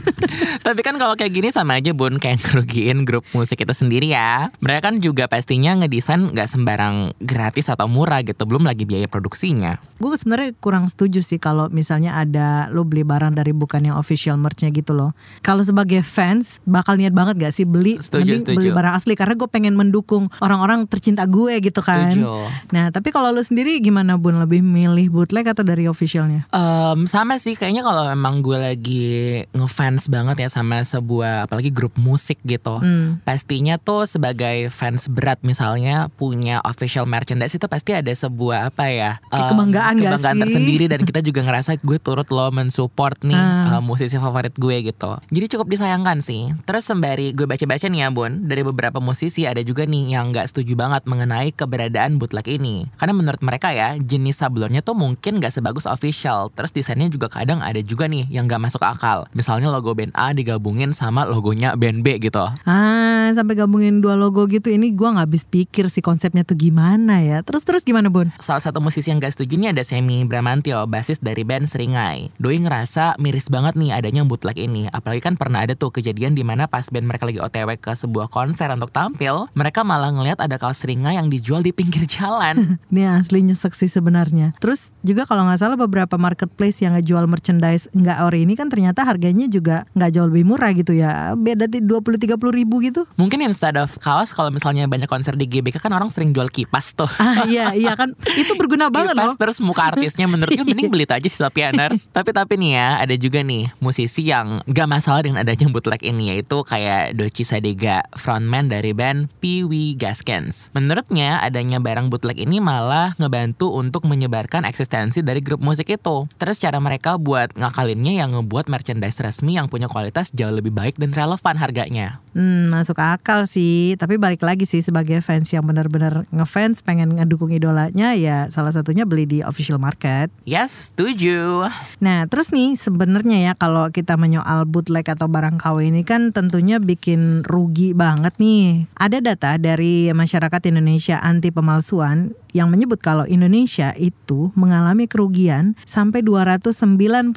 Tapi 0.61 0.81
kan 0.85 1.01
kalau 1.01 1.17
kayak 1.17 1.33
gini 1.33 1.49
sama 1.49 1.81
aja 1.81 1.97
bun 1.97 2.21
kayak 2.21 2.45
ngerugiin 2.45 3.09
grup 3.09 3.25
musik 3.33 3.65
itu 3.65 3.73
sendiri 3.73 4.13
ya. 4.13 4.53
Mereka 4.61 4.93
kan 4.93 4.95
juga 5.01 5.25
pastinya 5.27 5.73
ngedesain 5.81 6.37
nggak 6.37 6.49
sembarang 6.49 7.17
gratis 7.25 7.73
atau 7.73 7.89
murah 7.89 8.21
gitu. 8.21 8.45
Belum 8.45 8.69
lagi 8.69 8.85
biaya 8.85 9.09
produksinya. 9.09 9.80
Gue 10.01 10.17
sebenarnya 10.17 10.57
kurang 10.57 10.89
setuju 10.89 11.21
sih 11.21 11.37
kalau 11.37 11.69
misalnya 11.69 12.17
ada 12.17 12.73
lo 12.73 12.89
beli 12.89 13.05
barang 13.05 13.37
dari 13.37 13.53
bukan 13.53 13.93
yang 13.93 13.97
official 14.01 14.41
merchnya 14.41 14.73
gitu 14.73 14.97
loh. 14.97 15.13
Kalau 15.45 15.61
sebagai 15.61 16.01
fans 16.01 16.65
bakal 16.65 16.97
niat 16.97 17.13
banget 17.13 17.37
gak 17.37 17.53
sih 17.53 17.69
beli 17.69 18.01
Setuju, 18.01 18.25
mending 18.25 18.41
setuju. 18.41 18.57
beli 18.57 18.71
barang 18.73 18.95
asli 18.97 19.13
karena 19.13 19.37
gue 19.37 19.49
pengen 19.53 19.77
mendukung 19.77 20.33
orang-orang 20.41 20.89
tercinta 20.89 21.29
gue 21.29 21.61
gitu 21.61 21.85
kan. 21.85 22.17
Setuju. 22.17 22.33
Nah 22.73 22.89
tapi 22.89 23.13
kalau 23.13 23.29
lo 23.29 23.45
sendiri 23.45 23.77
gimana 23.85 24.17
bun 24.17 24.41
lebih 24.41 24.65
milih 24.65 25.13
bootleg 25.13 25.45
atau 25.53 25.61
dari 25.61 25.85
officialnya? 25.85 26.49
Em, 26.49 27.05
sama 27.05 27.37
sih 27.37 27.53
kayaknya 27.53 27.85
kalau 27.85 28.09
memang 28.09 28.41
gue 28.41 28.57
lagi 28.57 29.09
ngefans 29.53 30.09
banget 30.09 30.45
ya 30.45 30.49
sama 30.49 30.81
sebuah 30.81 31.45
apalagi 31.45 31.69
grup 31.69 31.93
musik 32.01 32.41
gitu. 32.49 32.81
Hmm. 32.81 33.21
Pastinya 33.21 33.77
tuh 33.77 34.09
sebagai 34.09 34.73
fans 34.73 35.13
berat 35.13 35.45
misalnya 35.45 36.09
punya 36.17 36.65
official 36.65 37.05
merchandise 37.05 37.53
itu 37.53 37.69
pasti 37.69 37.93
ada 37.93 38.09
sebuah 38.09 38.73
apa 38.73 38.89
ya? 38.89 39.21
Kayak 39.29 39.53
em, 39.53 39.59
kebanggaan 39.71 39.95
gak 39.95 40.05
kebanggaan 40.11 40.35
sih? 40.35 40.43
tersendiri 40.43 40.85
dan 40.87 41.01
kita 41.03 41.21
juga 41.21 41.41
ngerasa 41.47 41.71
gue 41.79 41.99
turut 41.99 42.29
lo 42.29 42.47
mensupport 42.51 43.17
nih 43.23 43.39
Ah. 43.41 43.79
em, 43.79 43.83
musisi 43.83 44.17
favorit 44.17 44.53
gue 44.53 44.77
gitu. 44.83 45.11
Jadi 45.31 45.47
cukup 45.49 45.67
disayangkan 45.69 46.19
sih. 46.21 46.51
Terus 46.63 46.85
sembari 46.85 47.33
gue 47.33 47.45
baca-baca 47.45 47.87
nih 47.87 48.01
ya 48.01 48.09
Bun, 48.11 48.45
dari 48.45 48.61
beberapa 48.61 48.99
musisi 48.99 49.45
ada 49.45 49.61
juga 49.61 49.85
nih 49.85 50.13
yang 50.13 50.31
nggak 50.31 50.47
setuju 50.47 50.75
banget 50.75 51.07
mengenai 51.07 51.51
keberadaan 51.51 52.17
bootleg 52.17 52.51
ini. 52.51 52.91
Karena 52.97 53.15
menurut 53.15 53.41
mereka 53.41 53.71
ya 53.71 53.95
jenis 53.97 54.39
sablonnya 54.39 54.81
tuh 54.81 54.93
mungkin 54.93 55.39
nggak 55.39 55.51
sebagus 55.51 55.85
official. 55.85 56.51
Terus 56.51 56.71
desainnya 56.71 57.07
juga 57.07 57.29
kadang 57.29 57.61
ada 57.61 57.79
juga 57.79 58.07
nih 58.07 58.27
yang 58.29 58.45
nggak 58.45 58.61
masuk 58.61 58.81
akal. 58.81 59.29
Misalnya 59.33 59.69
logo 59.69 59.95
band 59.95 60.11
A 60.13 60.33
digabungin 60.33 60.91
sama 60.91 61.23
logonya 61.23 61.75
band 61.75 62.01
B 62.01 62.19
gitu. 62.19 62.43
Ah 62.65 62.99
sampai 63.31 63.55
gabungin 63.55 64.01
dua 64.01 64.17
logo 64.17 64.43
gitu 64.45 64.69
ini 64.69 64.91
gue 64.91 65.05
nggak 65.07 65.23
habis 65.23 65.45
pikir 65.45 65.87
sih 65.87 66.01
konsepnya 66.01 66.43
tuh 66.43 66.57
gimana 66.57 67.21
ya. 67.21 67.45
Terus 67.45 67.63
terus 67.63 67.83
gimana 67.83 68.09
bun? 68.09 68.33
Salah 68.39 68.59
satu 68.59 68.81
musisi 68.81 69.07
yang 69.07 69.19
gak 69.19 69.37
setuju 69.37 69.60
ini 69.61 69.69
ada 69.69 69.85
Semi 69.85 70.25
Bramantio, 70.25 70.89
basis 70.89 71.21
dari 71.21 71.45
band 71.45 71.69
Seringai. 71.69 72.33
Doi 72.41 72.57
ngerasa 72.65 73.21
miris 73.21 73.53
banget 73.53 73.77
nih 73.77 73.93
adanya 73.93 74.25
bootleg 74.25 74.57
ini. 74.57 74.89
Apalagi 74.89 75.21
kan 75.21 75.37
pernah 75.37 75.61
ada 75.61 75.77
tuh 75.77 75.93
kejadian 75.93 76.33
di 76.33 76.41
mana 76.41 76.65
pas 76.65 76.89
band 76.89 77.05
mereka 77.05 77.29
lagi 77.29 77.45
OTW 77.45 77.77
ke 77.77 77.93
sebuah 77.93 78.33
konser 78.33 78.73
untuk 78.73 78.89
tampil, 78.89 79.53
mereka 79.53 79.85
malah 79.85 80.17
ngelihat 80.17 80.41
ada 80.41 80.57
kaos 80.57 80.81
ringa 80.89 81.13
yang 81.13 81.29
dijual 81.29 81.61
di 81.61 81.77
pinggir 81.77 82.09
jalan. 82.17 82.57
Ini 82.89 83.21
asli 83.21 83.45
nyesek 83.45 83.77
sih 83.77 83.93
sebenarnya. 83.93 84.57
Terus 84.65 84.97
juga 85.05 85.29
kalau 85.29 85.45
nggak 85.45 85.61
salah 85.61 85.77
beberapa 85.77 86.17
marketplace 86.17 86.81
yang 86.81 86.97
ngejual 86.97 87.29
merchandise 87.29 87.93
nggak 87.93 88.17
ori 88.25 88.49
ini 88.49 88.57
kan 88.57 88.73
ternyata 88.73 89.05
harganya 89.05 89.45
juga 89.45 89.85
nggak 89.93 90.11
jauh 90.17 90.25
lebih 90.33 90.49
murah 90.49 90.73
gitu 90.73 90.97
ya. 90.97 91.37
Beda 91.37 91.69
di 91.69 91.85
20-30 91.85 92.33
ribu 92.49 92.81
gitu. 92.81 93.05
Mungkin 93.21 93.45
instead 93.45 93.77
of 93.77 93.93
kaos 94.01 94.33
kalau 94.33 94.49
misalnya 94.49 94.89
banyak 94.89 95.05
konser 95.05 95.37
di 95.37 95.45
GBK 95.45 95.85
kan 95.85 95.93
orang 95.93 96.09
sering 96.09 96.33
jual 96.33 96.49
kipas 96.49 96.97
tuh. 96.97 97.13
Ah 97.21 97.45
iya 97.45 97.77
iya 97.77 97.93
kan 97.93 98.17
itu 98.41 98.57
berguna 98.57 98.89
banget 98.89 99.13
kipas 99.13 99.37
loh. 99.37 99.37
terus 99.37 99.50
muka 99.59 99.91
artisnya 99.91 100.31
menurut 100.31 100.55
gue 100.55 100.63
mending 100.63 100.87
beli 100.87 101.11
aja 101.11 101.27
sih 101.27 101.43
Sopianers. 101.43 102.07
tapi 102.17 102.31
tapi 102.31 102.55
nih 102.55 102.79
ya 102.79 102.89
ada 103.03 103.15
juga 103.19 103.43
nih 103.43 103.75
musisi 103.83 104.31
yang 104.31 104.63
gak 104.71 104.87
masalah 104.87 105.27
dengan 105.27 105.43
adanya 105.43 105.67
bootleg 105.67 106.07
ini 106.07 106.31
yaitu 106.31 106.63
kayak 106.63 107.19
Doci 107.19 107.43
Sadega 107.43 108.07
frontman 108.15 108.71
dari 108.71 108.95
band 108.95 109.27
Pee 109.43 109.67
Wee 109.67 109.99
Gaskins. 109.99 110.71
Menurutnya 110.77 111.43
adanya 111.43 111.83
barang 111.83 112.07
bootleg 112.13 112.39
ini 112.39 112.63
malah 112.63 113.19
ngebantu 113.19 113.75
untuk 113.75 114.07
menyebarkan 114.07 114.63
eksistensi 114.69 115.25
dari 115.27 115.43
grup 115.43 115.59
musik 115.59 115.91
itu. 115.91 116.29
Terus 116.39 116.61
cara 116.63 116.79
mereka 116.79 117.17
buat 117.17 117.57
ngakalinnya 117.57 118.21
yang 118.23 118.37
ngebuat 118.37 118.71
merchandise 118.71 119.19
resmi 119.19 119.57
yang 119.57 119.67
punya 119.67 119.89
kualitas 119.89 120.31
jauh 120.31 120.53
lebih 120.53 120.71
baik 120.71 121.01
dan 121.01 121.11
relevan 121.11 121.57
harganya. 121.57 122.21
Hmm, 122.37 122.71
masuk 122.71 123.01
akal 123.01 123.49
sih. 123.49 123.99
Tapi 123.99 124.21
balik 124.21 124.45
lagi 124.45 124.69
sih 124.69 124.85
sebagai 124.85 125.19
fans 125.25 125.51
yang 125.51 125.67
benar-benar 125.67 126.29
ngefans 126.31 126.85
pengen 126.85 127.19
ngedukung 127.19 127.51
idolanya 127.51 128.15
ya 128.15 128.47
salah 128.53 128.71
satunya 128.71 129.09
beli 129.09 129.27
di 129.27 129.39
official 129.45 129.81
market. 129.81 130.33
Yes, 130.45 130.93
setuju. 130.93 131.69
Nah, 132.01 132.27
terus 132.27 132.51
nih 132.51 132.75
sebenarnya 132.75 133.51
ya 133.51 133.53
kalau 133.55 133.89
kita 133.93 134.17
menyoal 134.17 134.65
bootleg 134.67 135.07
atau 135.07 135.29
barang 135.29 135.61
KW 135.61 135.93
ini 135.93 136.03
kan 136.03 136.33
tentunya 136.33 136.81
bikin 136.81 137.45
rugi 137.45 137.93
banget 137.93 138.37
nih. 138.41 138.89
Ada 138.97 139.19
data 139.23 139.57
dari 139.61 140.11
masyarakat 140.11 140.63
Indonesia 140.71 141.21
anti 141.21 141.53
pemalsuan 141.55 142.33
yang 142.51 142.69
menyebut 142.71 142.99
kalau 142.99 143.25
Indonesia 143.27 143.95
itu 143.95 144.51
mengalami 144.59 145.07
kerugian 145.07 145.79
sampai 145.87 146.23
291 146.23 147.35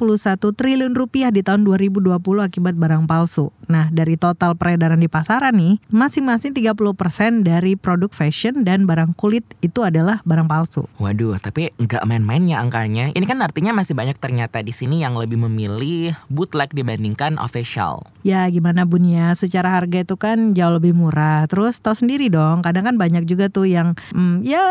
triliun 0.54 0.94
rupiah 0.94 1.30
di 1.30 1.40
tahun 1.46 1.62
2020 1.66 2.18
akibat 2.42 2.74
barang 2.74 3.06
palsu. 3.06 3.54
Nah, 3.70 3.88
dari 3.94 4.18
total 4.18 4.58
peredaran 4.58 5.00
di 5.00 5.08
pasaran 5.08 5.54
nih, 5.54 5.78
masing-masing 5.88 6.52
30% 6.52 7.46
dari 7.46 7.78
produk 7.78 8.10
fashion 8.10 8.66
dan 8.66 8.84
barang 8.84 9.14
kulit 9.16 9.46
itu 9.62 9.80
adalah 9.86 10.20
barang 10.26 10.50
palsu. 10.50 10.84
Waduh, 10.98 11.38
tapi 11.38 11.70
nggak 11.78 11.93
main-main 12.02 12.42
ya 12.42 12.58
angkanya. 12.58 13.14
Ini 13.14 13.22
kan 13.22 13.38
artinya 13.38 13.70
masih 13.70 13.94
banyak 13.94 14.18
ternyata 14.18 14.58
di 14.58 14.74
sini 14.74 15.06
yang 15.06 15.14
lebih 15.14 15.38
memilih 15.38 16.18
bootleg 16.26 16.74
dibandingkan 16.74 17.38
official. 17.38 18.02
Ya 18.26 18.42
gimana 18.50 18.82
bun 18.82 19.06
ya, 19.06 19.36
secara 19.38 19.70
harga 19.70 20.02
itu 20.02 20.18
kan 20.18 20.58
jauh 20.58 20.74
lebih 20.74 20.96
murah. 20.96 21.44
Terus 21.46 21.78
tau 21.78 21.94
sendiri 21.94 22.32
dong, 22.32 22.64
kadang 22.64 22.88
kan 22.88 22.96
banyak 22.96 23.28
juga 23.28 23.52
tuh 23.52 23.68
yang 23.68 23.94
hmm, 24.10 24.40
ya 24.42 24.64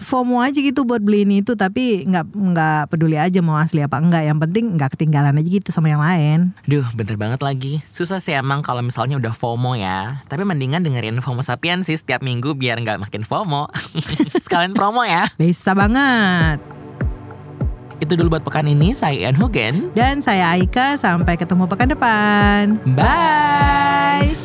FOMO 0.00 0.40
aja 0.40 0.56
gitu 0.56 0.88
buat 0.88 1.04
beli 1.04 1.28
ini 1.28 1.44
itu, 1.44 1.54
tapi 1.54 2.08
nggak 2.08 2.32
nggak 2.32 2.80
peduli 2.88 3.20
aja 3.20 3.38
mau 3.44 3.60
asli 3.60 3.84
apa 3.84 4.00
enggak. 4.00 4.24
Yang 4.24 4.38
penting 4.48 4.64
nggak 4.80 4.90
ketinggalan 4.96 5.36
aja 5.36 5.48
gitu 5.48 5.68
sama 5.70 5.92
yang 5.92 6.00
lain. 6.00 6.56
Duh, 6.64 6.88
bener 6.96 7.20
banget 7.20 7.44
lagi. 7.44 7.84
Susah 7.86 8.18
sih 8.18 8.32
emang 8.32 8.64
kalau 8.64 8.80
misalnya 8.80 9.20
udah 9.20 9.36
FOMO 9.36 9.76
ya. 9.76 10.24
Tapi 10.26 10.42
mendingan 10.48 10.80
dengerin 10.80 11.20
FOMO 11.20 11.44
Sapien 11.44 11.84
sih 11.84 12.00
setiap 12.00 12.24
minggu 12.24 12.56
biar 12.56 12.80
nggak 12.80 12.96
makin 12.96 13.28
FOMO. 13.28 13.68
Sekalian 14.46 14.72
promo 14.72 15.02
ya. 15.02 15.28
Bisa 15.36 15.76
banget. 15.76 16.45
Itu 17.98 18.12
dulu 18.14 18.36
buat 18.36 18.44
pekan 18.44 18.68
ini. 18.68 18.92
Saya 18.92 19.26
Ian 19.26 19.36
Hugen. 19.36 19.90
Dan 19.96 20.20
saya 20.20 20.52
Aika, 20.52 21.00
sampai 21.00 21.34
ketemu 21.40 21.64
pekan 21.64 21.88
depan. 21.90 22.76
Bye. 22.92 24.36